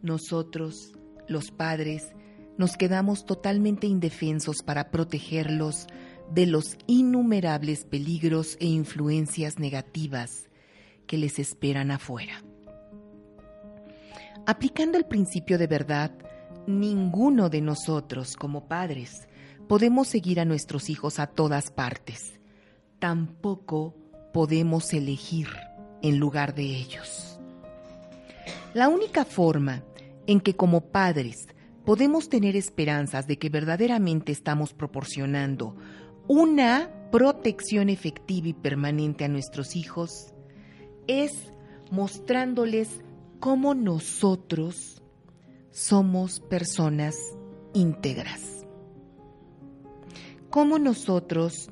nosotros, 0.00 0.92
los 1.26 1.50
padres, 1.50 2.12
nos 2.56 2.76
quedamos 2.76 3.26
totalmente 3.26 3.88
indefensos 3.88 4.62
para 4.62 4.92
protegerlos 4.92 5.88
de 6.32 6.46
los 6.46 6.76
innumerables 6.86 7.84
peligros 7.84 8.56
e 8.60 8.66
influencias 8.66 9.58
negativas 9.58 10.48
que 11.06 11.18
les 11.18 11.38
esperan 11.38 11.90
afuera. 11.90 12.42
Aplicando 14.46 14.98
el 14.98 15.06
principio 15.06 15.56
de 15.56 15.66
verdad, 15.66 16.10
ninguno 16.66 17.48
de 17.48 17.60
nosotros 17.60 18.36
como 18.36 18.68
padres 18.68 19.26
podemos 19.68 20.08
seguir 20.08 20.40
a 20.40 20.44
nuestros 20.44 20.90
hijos 20.90 21.18
a 21.18 21.26
todas 21.26 21.70
partes. 21.70 22.38
Tampoco 22.98 23.94
podemos 24.32 24.92
elegir 24.92 25.48
en 26.02 26.18
lugar 26.18 26.54
de 26.54 26.64
ellos. 26.64 27.38
La 28.74 28.88
única 28.88 29.24
forma 29.24 29.82
en 30.26 30.40
que 30.40 30.56
como 30.56 30.82
padres 30.90 31.48
podemos 31.84 32.28
tener 32.28 32.56
esperanzas 32.56 33.26
de 33.26 33.38
que 33.38 33.48
verdaderamente 33.48 34.32
estamos 34.32 34.74
proporcionando 34.74 35.76
una 36.26 36.90
protección 37.10 37.88
efectiva 37.88 38.48
y 38.48 38.52
permanente 38.54 39.24
a 39.24 39.28
nuestros 39.28 39.76
hijos 39.76 40.33
es 41.06 41.52
mostrándoles 41.90 43.00
cómo 43.40 43.74
nosotros 43.74 45.02
somos 45.70 46.40
personas 46.40 47.16
íntegras. 47.72 48.66
Cómo 50.50 50.78
nosotros 50.78 51.70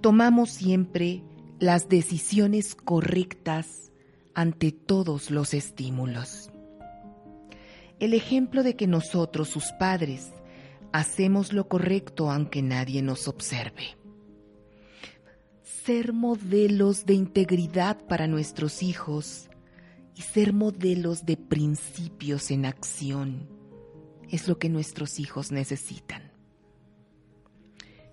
tomamos 0.00 0.50
siempre 0.50 1.22
las 1.58 1.88
decisiones 1.88 2.74
correctas 2.74 3.92
ante 4.34 4.72
todos 4.72 5.30
los 5.30 5.54
estímulos. 5.54 6.50
El 8.00 8.14
ejemplo 8.14 8.62
de 8.62 8.76
que 8.76 8.86
nosotros, 8.86 9.48
sus 9.48 9.72
padres, 9.72 10.32
hacemos 10.92 11.52
lo 11.52 11.68
correcto 11.68 12.30
aunque 12.30 12.62
nadie 12.62 13.02
nos 13.02 13.28
observe. 13.28 13.96
Ser 15.84 16.14
modelos 16.14 17.04
de 17.04 17.12
integridad 17.12 18.06
para 18.06 18.26
nuestros 18.26 18.82
hijos 18.82 19.50
y 20.14 20.22
ser 20.22 20.54
modelos 20.54 21.26
de 21.26 21.36
principios 21.36 22.50
en 22.50 22.64
acción 22.64 23.46
es 24.30 24.48
lo 24.48 24.58
que 24.58 24.70
nuestros 24.70 25.20
hijos 25.20 25.52
necesitan. 25.52 26.32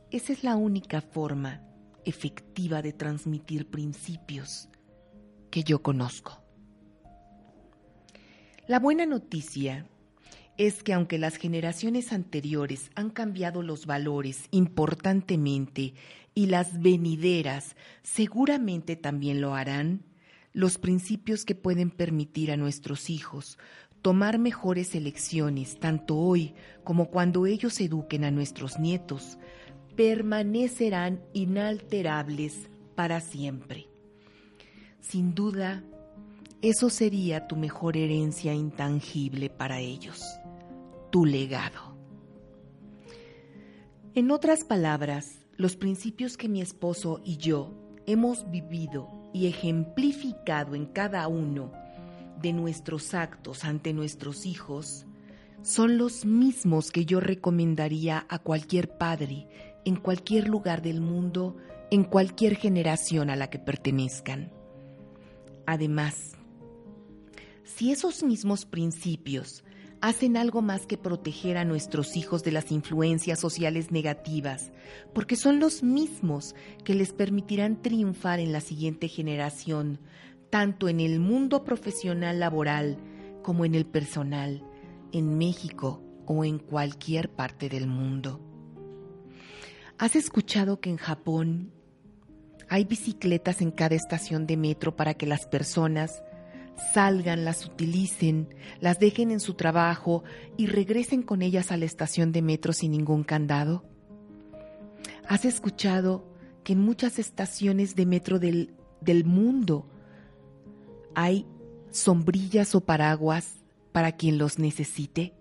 Esa 0.09 0.33
es 0.33 0.43
la 0.43 0.57
única 0.57 0.99
forma 0.99 1.61
efectiva 2.03 2.81
de 2.81 2.91
transmitir 2.91 3.65
principios 3.69 4.67
que 5.49 5.63
yo 5.63 5.81
conozco. 5.81 6.43
La 8.67 8.81
buena 8.81 9.05
noticia 9.05 9.87
es 10.67 10.83
que 10.83 10.93
aunque 10.93 11.17
las 11.17 11.37
generaciones 11.37 12.13
anteriores 12.13 12.91
han 12.93 13.09
cambiado 13.09 13.63
los 13.63 13.87
valores 13.87 14.43
importantemente 14.51 15.95
y 16.35 16.45
las 16.45 16.79
venideras 16.79 17.75
seguramente 18.03 18.95
también 18.95 19.41
lo 19.41 19.55
harán, 19.55 20.03
los 20.53 20.77
principios 20.77 21.45
que 21.45 21.55
pueden 21.55 21.89
permitir 21.89 22.51
a 22.51 22.57
nuestros 22.57 23.09
hijos 23.09 23.57
tomar 24.03 24.37
mejores 24.37 24.93
elecciones, 24.93 25.79
tanto 25.79 26.15
hoy 26.15 26.53
como 26.83 27.07
cuando 27.09 27.47
ellos 27.47 27.81
eduquen 27.81 28.23
a 28.23 28.29
nuestros 28.29 28.77
nietos, 28.77 29.39
permanecerán 29.95 31.23
inalterables 31.33 32.69
para 32.93 33.19
siempre. 33.19 33.87
Sin 34.99 35.33
duda, 35.33 35.83
eso 36.61 36.91
sería 36.91 37.47
tu 37.47 37.55
mejor 37.55 37.97
herencia 37.97 38.53
intangible 38.53 39.49
para 39.49 39.79
ellos, 39.79 40.23
tu 41.11 41.25
legado. 41.25 41.95
En 44.15 44.31
otras 44.31 44.63
palabras, 44.63 45.45
los 45.57 45.75
principios 45.75 46.37
que 46.37 46.49
mi 46.49 46.61
esposo 46.61 47.21
y 47.23 47.37
yo 47.37 47.73
hemos 48.05 48.49
vivido 48.49 49.09
y 49.33 49.47
ejemplificado 49.47 50.75
en 50.75 50.85
cada 50.87 51.27
uno 51.27 51.71
de 52.41 52.53
nuestros 52.53 53.13
actos 53.13 53.63
ante 53.63 53.93
nuestros 53.93 54.45
hijos 54.45 55.05
son 55.61 55.97
los 55.97 56.25
mismos 56.25 56.91
que 56.91 57.05
yo 57.05 57.19
recomendaría 57.19 58.25
a 58.29 58.39
cualquier 58.39 58.97
padre 58.97 59.47
en 59.85 59.95
cualquier 59.95 60.47
lugar 60.47 60.81
del 60.81 61.01
mundo, 61.01 61.55
en 61.91 62.03
cualquier 62.03 62.55
generación 62.55 63.29
a 63.29 63.35
la 63.35 63.49
que 63.49 63.59
pertenezcan. 63.59 64.51
Además, 65.65 66.33
si 67.63 67.91
esos 67.91 68.23
mismos 68.23 68.65
principios 68.65 69.63
hacen 70.01 70.35
algo 70.35 70.61
más 70.63 70.87
que 70.87 70.97
proteger 70.97 71.57
a 71.57 71.65
nuestros 71.65 72.17
hijos 72.17 72.43
de 72.43 72.51
las 72.51 72.71
influencias 72.71 73.39
sociales 73.39 73.91
negativas, 73.91 74.71
porque 75.13 75.35
son 75.35 75.59
los 75.59 75.83
mismos 75.83 76.55
que 76.83 76.95
les 76.95 77.13
permitirán 77.13 77.81
triunfar 77.81 78.39
en 78.39 78.51
la 78.51 78.61
siguiente 78.61 79.07
generación, 79.07 79.99
tanto 80.49 80.89
en 80.89 80.99
el 80.99 81.19
mundo 81.19 81.63
profesional 81.63 82.39
laboral 82.39 82.97
como 83.43 83.63
en 83.63 83.75
el 83.75 83.85
personal, 83.85 84.63
en 85.11 85.37
México 85.37 86.03
o 86.25 86.43
en 86.43 86.57
cualquier 86.57 87.29
parte 87.29 87.69
del 87.69 87.87
mundo. 87.87 88.41
¿Has 89.99 90.15
escuchado 90.15 90.79
que 90.79 90.89
en 90.89 90.97
Japón 90.97 91.71
hay 92.69 92.85
bicicletas 92.85 93.61
en 93.61 93.69
cada 93.69 93.95
estación 93.95 94.47
de 94.47 94.57
metro 94.57 94.95
para 94.95 95.13
que 95.13 95.27
las 95.27 95.45
personas 95.45 96.23
salgan, 96.93 97.45
las 97.45 97.65
utilicen, 97.65 98.53
las 98.79 98.99
dejen 98.99 99.31
en 99.31 99.39
su 99.39 99.53
trabajo 99.53 100.23
y 100.57 100.67
regresen 100.67 101.23
con 101.23 101.41
ellas 101.41 101.71
a 101.71 101.77
la 101.77 101.85
estación 101.85 102.31
de 102.31 102.41
metro 102.41 102.73
sin 102.73 102.91
ningún 102.91 103.23
candado? 103.23 103.83
¿Has 105.27 105.45
escuchado 105.45 106.27
que 106.63 106.73
en 106.73 106.79
muchas 106.79 107.19
estaciones 107.19 107.95
de 107.95 108.05
metro 108.05 108.39
del, 108.39 108.73
del 108.99 109.25
mundo 109.25 109.89
hay 111.15 111.45
sombrillas 111.89 112.75
o 112.75 112.81
paraguas 112.81 113.55
para 113.91 114.13
quien 114.13 114.37
los 114.37 114.59
necesite? 114.59 115.33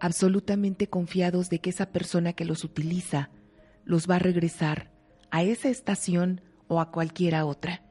absolutamente 0.00 0.88
confiados 0.88 1.50
de 1.50 1.60
que 1.60 1.70
esa 1.70 1.90
persona 1.90 2.32
que 2.32 2.44
los 2.44 2.64
utiliza 2.64 3.30
los 3.84 4.08
va 4.08 4.16
a 4.16 4.20
regresar 4.20 4.90
a 5.30 5.42
esa 5.42 5.68
estación 5.68 6.40
o 6.68 6.80
a 6.80 6.90
cualquiera 6.90 7.44
otra. 7.46 7.82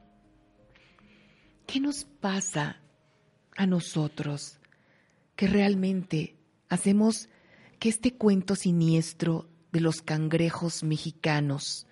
¿Qué 1.68 1.80
nos 1.80 2.06
pasa 2.06 2.80
a 3.54 3.66
nosotros 3.66 4.58
que 5.36 5.46
realmente 5.46 6.38
hacemos 6.70 7.28
que 7.78 7.90
este 7.90 8.14
cuento 8.14 8.56
siniestro 8.56 9.50
de 9.70 9.80
los 9.82 10.00
cangrejos 10.00 10.82
mexicanos, 10.82 11.86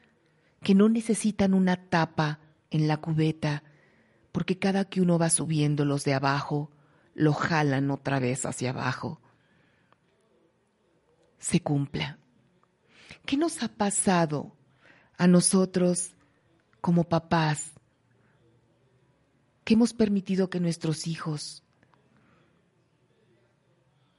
que 0.63 0.75
no 0.75 0.89
necesitan 0.89 1.53
una 1.53 1.91
tapa 1.91 2.41
en 2.71 2.89
la 2.89 2.97
cubeta, 2.97 3.65
porque 4.33 4.59
cada 4.59 4.87
que 4.87 5.03
uno 5.03 5.19
va 5.19 5.29
subiendo 5.29 5.85
los 5.85 6.05
de 6.05 6.15
abajo, 6.15 6.71
lo 7.13 7.35
jalan 7.35 7.91
otra 7.91 8.19
vez 8.19 8.47
hacia 8.47 8.71
abajo? 8.71 9.21
se 11.39 11.61
cumpla. 11.61 12.19
¿Qué 13.27 13.37
nos 13.37 13.63
ha 13.63 13.69
pasado 13.69 14.57
a 15.19 15.27
nosotros 15.27 16.13
como 16.81 17.05
papás 17.05 17.76
que 19.67 19.75
hemos 19.75 19.93
permitido 19.93 20.49
que 20.49 20.61
nuestros 20.61 21.09
hijos 21.09 21.65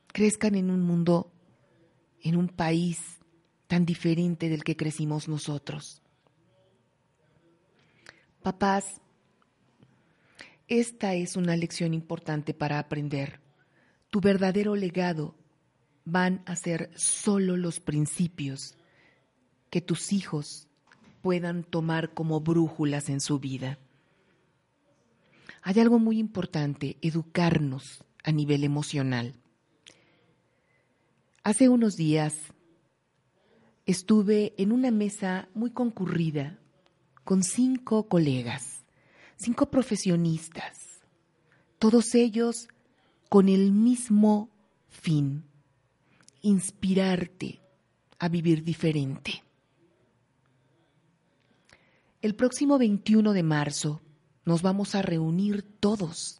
crezcan 0.08 0.56
en 0.56 0.70
un 0.70 0.82
mundo, 0.82 1.32
en 2.22 2.36
un 2.36 2.50
país 2.50 3.00
tan 3.68 3.86
diferente 3.86 4.50
del 4.50 4.66
que 4.66 4.76
crecimos 4.76 5.30
nosotros? 5.30 6.02
Papás, 8.44 9.00
esta 10.68 11.14
es 11.14 11.38
una 11.38 11.56
lección 11.56 11.94
importante 11.94 12.54
para 12.54 12.78
aprender. 12.78 13.40
Tu 14.10 14.20
verdadero 14.20 14.76
legado 14.76 15.34
van 16.04 16.44
a 16.46 16.58
ser 16.58 16.92
solo 16.98 17.56
los 17.56 17.80
principios 17.80 18.76
que 19.70 19.80
tus 19.80 20.12
hijos 20.12 20.68
puedan 21.22 21.64
tomar 21.64 22.14
como 22.14 22.42
brújulas 22.42 23.08
en 23.08 23.22
su 23.22 23.40
vida. 23.40 23.80
Hay 25.68 25.82
algo 25.82 26.00
muy 26.00 26.18
importante, 26.18 26.96
educarnos 27.02 28.02
a 28.24 28.32
nivel 28.32 28.64
emocional. 28.64 29.36
Hace 31.44 31.68
unos 31.68 31.98
días 31.98 32.36
estuve 33.86 34.54
en 34.58 34.72
una 34.72 34.92
mesa 34.92 35.50
muy 35.54 35.72
concurrida 35.72 36.58
con 37.26 37.44
cinco 37.44 38.08
colegas, 38.08 38.86
cinco 39.36 39.70
profesionistas, 39.70 41.02
todos 41.80 42.16
ellos 42.16 42.70
con 43.28 43.50
el 43.50 43.74
mismo 43.74 44.50
fin, 44.88 45.44
inspirarte 46.44 47.60
a 48.20 48.30
vivir 48.30 48.64
diferente. 48.64 49.44
El 52.22 52.36
próximo 52.36 52.78
21 52.78 53.34
de 53.34 53.44
marzo 53.44 54.02
nos 54.48 54.62
vamos 54.62 54.96
a 54.96 55.02
reunir 55.02 55.62
todos. 55.62 56.40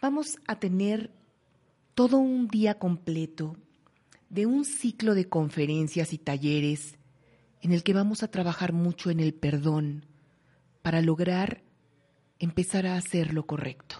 Vamos 0.00 0.38
a 0.46 0.58
tener 0.58 1.10
todo 1.94 2.16
un 2.16 2.48
día 2.48 2.78
completo 2.78 3.58
de 4.30 4.46
un 4.46 4.64
ciclo 4.64 5.14
de 5.14 5.28
conferencias 5.28 6.14
y 6.14 6.18
talleres 6.18 6.96
en 7.60 7.72
el 7.72 7.82
que 7.82 7.92
vamos 7.92 8.22
a 8.22 8.30
trabajar 8.30 8.72
mucho 8.72 9.10
en 9.10 9.20
el 9.20 9.34
perdón 9.34 10.06
para 10.80 11.02
lograr 11.02 11.62
empezar 12.38 12.86
a 12.86 12.96
hacer 12.96 13.34
lo 13.34 13.44
correcto. 13.44 13.96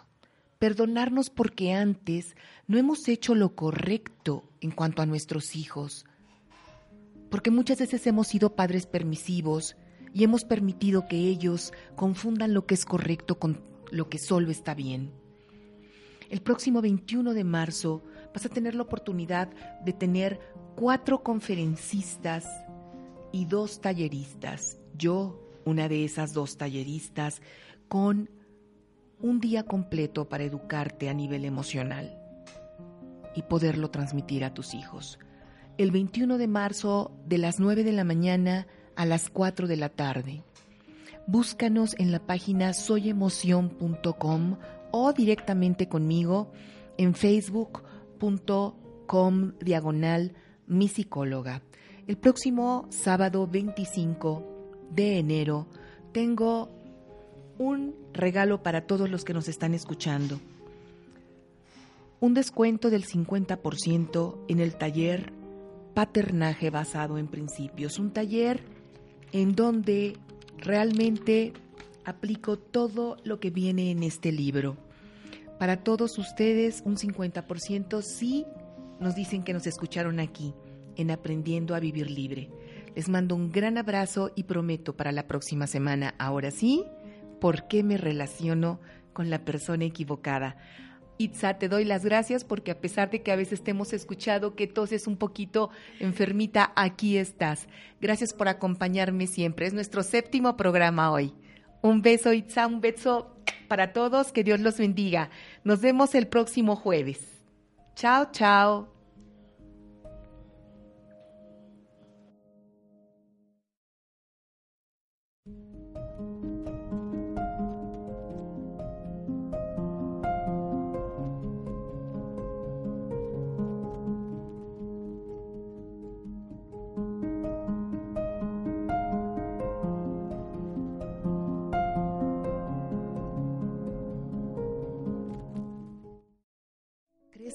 Perdonarnos 0.59 1.29
porque 1.29 1.75
antes 1.75 2.37
no 2.67 2.79
hemos 2.79 3.07
hecho 3.07 3.35
lo 3.35 3.55
correcto 3.55 4.49
en 4.63 4.71
cuanto 4.71 5.03
a 5.03 5.07
nuestros 5.07 5.57
hijos. 5.57 6.07
Porque 7.31 7.51
muchas 7.51 7.81
veces 7.81 8.07
hemos 8.07 8.29
sido 8.29 8.57
padres 8.57 8.87
permisivos 8.87 9.77
y 10.13 10.25
hemos 10.25 10.45
permitido 10.45 11.07
que 11.07 11.17
ellos 11.17 11.73
confundan 11.97 12.55
lo 12.55 12.67
que 12.67 12.75
es 12.75 12.85
correcto 12.85 13.39
con 13.39 13.61
lo 13.91 14.09
que 14.09 14.19
solo 14.19 14.51
está 14.51 14.75
bien. 14.75 15.13
El 16.31 16.41
próximo 16.41 16.81
21 16.81 17.35
de 17.35 17.45
marzo 17.45 18.03
vas 18.33 18.47
a 18.47 18.49
tener 18.49 18.75
la 18.75 18.83
oportunidad 18.83 19.51
de 19.85 19.93
tener 19.93 20.41
cuatro 20.77 21.23
conferencistas 21.23 22.47
y 23.33 23.45
dos 23.45 23.81
talleristas. 23.81 24.79
Yo, 24.97 25.47
una 25.65 25.89
de 25.89 26.05
esas 26.05 26.33
dos 26.33 26.57
talleristas, 26.57 27.43
con 27.89 28.31
un 29.21 29.41
día 29.41 29.65
completo 29.65 30.29
para 30.29 30.45
educarte 30.45 31.09
a 31.09 31.15
nivel 31.15 31.45
emocional 31.45 32.19
y 33.35 33.43
poderlo 33.43 33.91
transmitir 33.91 34.45
a 34.45 34.55
tus 34.55 34.75
hijos. 34.75 35.19
El 35.79 35.91
21 35.91 36.39
de 36.39 36.49
marzo 36.49 37.13
de 37.27 37.39
las 37.39 37.61
9 37.61 37.85
de 37.85 37.93
la 37.93 38.05
mañana 38.05 38.67
a 38.97 39.07
las 39.07 39.31
4 39.31 39.67
de 39.67 39.77
la 39.77 39.89
tarde. 39.89 40.43
Búscanos 41.27 41.97
en 41.99 42.13
la 42.13 42.21
página 42.21 42.73
soyemoción.com 42.73 44.59
o 44.91 45.13
directamente 45.13 45.89
conmigo 45.89 46.53
en 46.99 47.15
facebook.com 47.15 49.53
diagonal 49.61 50.35
mi 50.67 50.89
psicóloga. 50.89 51.63
El 52.07 52.19
próximo 52.19 52.87
sábado 52.91 53.47
25 53.47 54.45
de 54.91 55.19
enero 55.19 55.69
tengo 56.13 56.69
un 57.59 57.95
regalo 58.13 58.63
para 58.63 58.87
todos 58.87 59.09
los 59.09 59.25
que 59.25 59.35
nos 59.35 59.49
están 59.49 59.75
escuchando. 59.75 60.41
Un 62.21 62.35
descuento 62.35 62.91
del 62.91 63.05
50% 63.05 64.39
en 64.49 64.61
el 64.61 64.77
taller 64.77 65.33
Paternaje 65.95 66.71
basado 66.71 67.19
en 67.19 67.27
principios. 67.27 67.99
Un 67.99 68.13
taller 68.13 68.63
en 69.33 69.55
donde 69.55 70.17
realmente 70.59 71.53
aplico 72.05 72.59
todo 72.59 73.17
lo 73.25 73.41
que 73.41 73.51
viene 73.51 73.91
en 73.91 74.03
este 74.03 74.33
libro. 74.33 74.77
Para 75.59 75.79
todos 75.83 76.19
ustedes, 76.19 76.83
un 76.85 76.97
50% 76.97 78.03
sí 78.03 78.47
nos 79.01 79.15
dicen 79.15 79.43
que 79.43 79.53
nos 79.53 79.67
escucharon 79.67 80.21
aquí, 80.21 80.55
en 80.97 81.11
Aprendiendo 81.11 81.75
a 81.75 81.81
Vivir 81.81 82.11
Libre. 82.11 82.51
Les 82.95 83.09
mando 83.09 83.35
un 83.35 83.51
gran 83.51 83.79
abrazo 83.79 84.31
y 84.35 84.45
prometo 84.45 84.97
para 84.97 85.13
la 85.13 85.27
próxima 85.27 85.67
semana, 85.67 86.15
ahora 86.19 86.51
sí, 86.51 86.85
por 87.41 87.67
qué 87.67 87.83
me 87.83 87.97
relaciono 87.97 88.81
con 89.13 89.31
la 89.31 89.45
persona 89.45 89.85
equivocada. 89.85 90.57
Itza, 91.23 91.59
te 91.59 91.69
doy 91.69 91.85
las 91.85 92.05
gracias 92.05 92.45
porque 92.45 92.71
a 92.71 92.81
pesar 92.81 93.11
de 93.11 93.23
que 93.23 93.33
a 93.33 93.37
veces 93.37 93.63
te 93.63 93.71
hemos 93.71 93.93
escuchado 93.93 94.55
que 94.55 94.67
toses 94.67 95.07
un 95.07 95.17
poquito 95.17 95.71
enfermita, 96.01 96.73
aquí 96.77 97.17
estás. 97.17 97.69
Gracias 98.01 98.33
por 98.33 98.49
acompañarme 98.49 99.27
siempre. 99.27 99.67
Es 99.67 99.75
nuestro 99.75 100.03
séptimo 100.03 100.57
programa 100.57 101.11
hoy. 101.13 101.33
Un 101.83 102.03
beso, 102.03 102.33
Itza, 102.33 102.67
un 102.67 102.81
beso 102.81 103.35
para 103.69 103.93
todos. 103.93 104.33
Que 104.33 104.45
Dios 104.45 104.61
los 104.61 104.79
bendiga. 104.79 105.31
Nos 105.65 105.81
vemos 105.81 106.15
el 106.15 106.29
próximo 106.29 106.77
jueves. 106.77 107.21
Chao, 107.95 108.31
chao. 108.33 108.92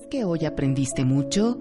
Que 0.09 0.23
hoy 0.23 0.45
aprendiste 0.45 1.03
mucho? 1.05 1.57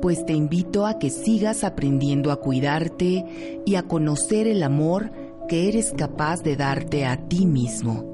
Pues 0.00 0.24
te 0.26 0.32
invito 0.32 0.86
a 0.86 0.98
que 0.98 1.10
sigas 1.10 1.64
aprendiendo 1.64 2.32
a 2.32 2.40
cuidarte 2.40 3.60
y 3.64 3.74
a 3.76 3.82
conocer 3.82 4.46
el 4.46 4.62
amor 4.62 5.10
que 5.48 5.68
eres 5.68 5.92
capaz 5.96 6.42
de 6.42 6.56
darte 6.56 7.06
a 7.06 7.28
ti 7.28 7.46
mismo. 7.46 8.10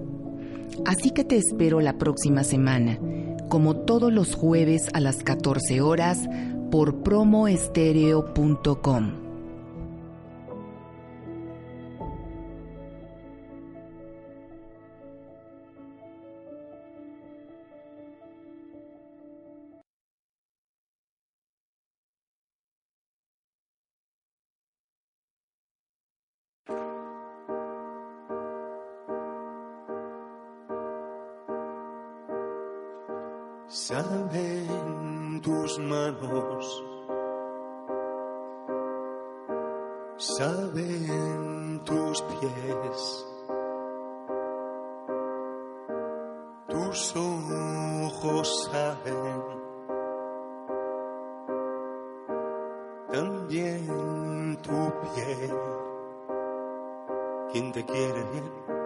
Así 0.87 1.11
que 1.11 1.25
te 1.25 1.37
espero 1.37 1.81
la 1.81 1.99
próxima 1.99 2.45
semana, 2.45 2.99
como 3.49 3.77
todos 3.77 4.13
los 4.13 4.35
jueves 4.35 4.89
a 4.93 5.01
las 5.01 5.23
14 5.23 5.81
horas, 5.81 6.29
por 6.71 7.03
promoestereo.com. 7.03 9.28
Saben 33.71 35.43
tus 35.43 35.79
manos, 35.79 36.85
saben 40.17 41.83
tus 41.85 42.23
pies, 42.23 43.27
tus 46.67 47.15
ojos 47.15 48.71
saben, 48.73 49.43
también 53.13 54.59
tu 54.63 54.93
piel, 55.13 55.61
quien 57.53 57.73
te 57.73 57.85
quiere 57.85 58.69
se 58.69 58.78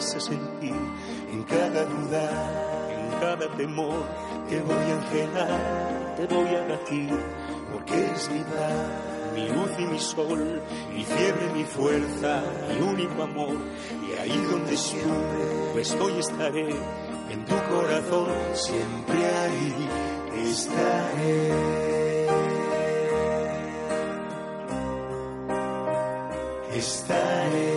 a 0.00 0.20
sentir 0.20 0.74
en 1.30 1.42
cada 1.44 1.84
duda, 1.84 2.24
en 2.88 3.20
cada 3.20 3.46
temor, 3.54 4.02
te 4.48 4.58
voy 4.60 4.74
a 4.74 4.94
engelar, 4.94 6.14
te 6.16 6.26
voy 6.26 6.48
a 6.48 6.68
latir, 6.68 7.10
porque 7.70 7.94
eres 7.94 8.30
mi 8.30 8.40
paz, 8.40 9.34
mi 9.34 9.48
luz 9.48 9.70
y 9.78 9.84
mi 9.84 9.98
sol, 9.98 10.62
mi 10.94 11.04
fiebre, 11.04 11.52
mi 11.54 11.64
fuerza, 11.64 12.42
mi 12.70 12.80
único 12.80 13.22
amor, 13.22 13.56
y 14.08 14.18
ahí 14.18 14.46
donde 14.50 14.74
siempre 14.74 15.82
estoy 15.82 16.18
estaré, 16.18 16.70
en 17.30 17.44
tu 17.44 17.56
corazón, 17.70 18.28
siempre 18.54 19.26
ahí 19.26 19.88
estaré. 20.50 21.90
Te 27.50 27.69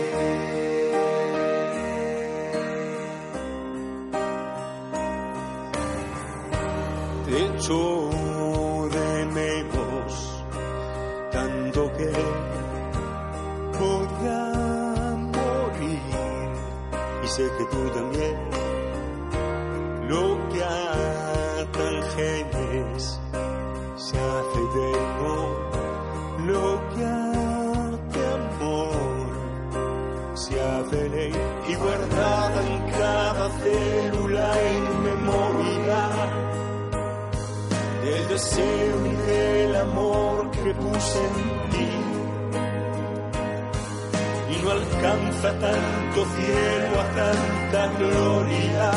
tanto 46.14 46.30
cielo 46.36 47.00
a 47.00 47.06
tanta 47.14 47.98
gloria. 47.98 48.90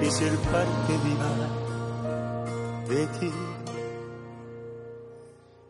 Es 0.00 0.20
el 0.20 0.36
parte 0.38 0.92
viva 1.04 1.32
de 2.88 3.06
ti. 3.18 3.32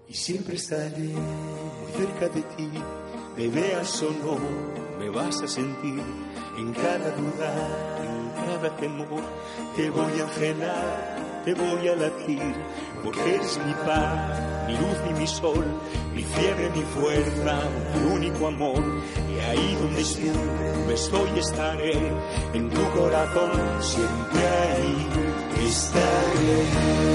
Y 0.09 0.15
siempre 0.15 0.57
estaré 0.57 0.99
muy 0.99 1.93
cerca 1.97 2.29
de 2.29 2.43
ti. 2.43 2.71
Me 3.37 3.49
veas 3.49 4.03
o 4.03 4.11
no, 4.11 4.39
me 4.99 5.09
vas 5.11 5.43
a 5.43 5.49
sentir 5.49 6.03
en 6.59 6.73
cada 6.73 7.11
duda, 7.13 7.51
en 8.03 8.45
cada 8.45 8.77
temor. 8.77 9.23
Te 9.75 9.89
voy 9.91 10.21
a 10.21 10.25
engelar 10.25 11.36
te 11.47 11.55
voy 11.55 11.87
a 11.87 11.95
latir, 11.95 12.43
porque 13.05 13.35
eres 13.37 13.57
mi 13.65 13.73
paz, 13.87 14.67
mi 14.67 14.73
luz 14.73 14.99
y 15.09 15.15
mi 15.15 15.27
sol, 15.29 15.65
mi 16.13 16.25
fiebre, 16.25 16.71
mi 16.71 16.83
fuerza, 16.83 17.61
mi 17.95 18.15
único 18.15 18.49
amor. 18.49 18.83
Y 19.33 19.39
ahí 19.39 19.79
donde 19.81 20.03
siempre 20.03 20.95
estoy 20.95 21.39
estaré, 21.39 22.13
en 22.53 22.69
tu 22.69 22.83
corazón 22.91 23.53
siempre 23.81 24.43
ahí 24.75 25.07
estaré. 25.69 27.07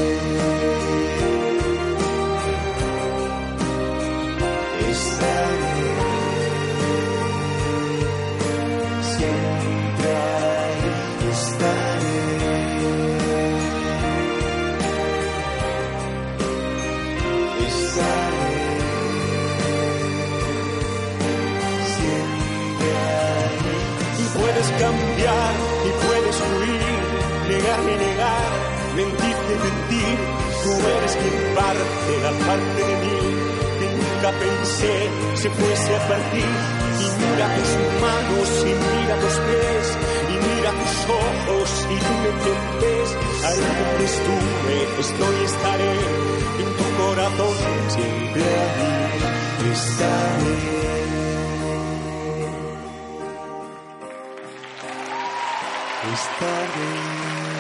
Negar 27.78 27.93
y 27.93 28.05
negar, 28.05 28.51
mentirte 28.95 29.53
mentir. 29.63 30.17
Tú 30.63 30.72
eres 30.97 31.13
quien 31.15 31.55
parte 31.55 32.11
la 32.22 32.32
parte 32.45 32.82
de 32.84 32.95
mí 33.03 33.19
que 33.80 33.88
nunca 33.97 34.30
pensé 34.39 35.09
se 35.36 35.49
fuese 35.49 35.95
a 35.95 36.07
partir. 36.07 36.51
Y 37.01 37.07
mira 37.22 37.47
tus 37.55 37.72
manos 38.01 38.49
y 38.61 38.74
mira 38.86 39.15
tus 39.24 39.36
pies 39.47 39.86
y 40.30 40.36
mira 40.45 40.72
tus 40.72 40.95
ojos 41.09 41.88
y 41.89 41.97
tú 42.05 42.13
me 42.22 42.30
entiendes. 42.30 43.07
Ahí 43.45 43.61
donde 43.80 44.05
estuve, 44.05 44.76
estoy, 44.99 45.38
estaré 45.45 45.93
en 46.61 46.69
tu 46.78 46.86
corazón 47.01 47.55
siempre 47.89 48.43
ahí 48.43 49.72
estaré. 49.72 50.91
Estaré. 56.13 57.51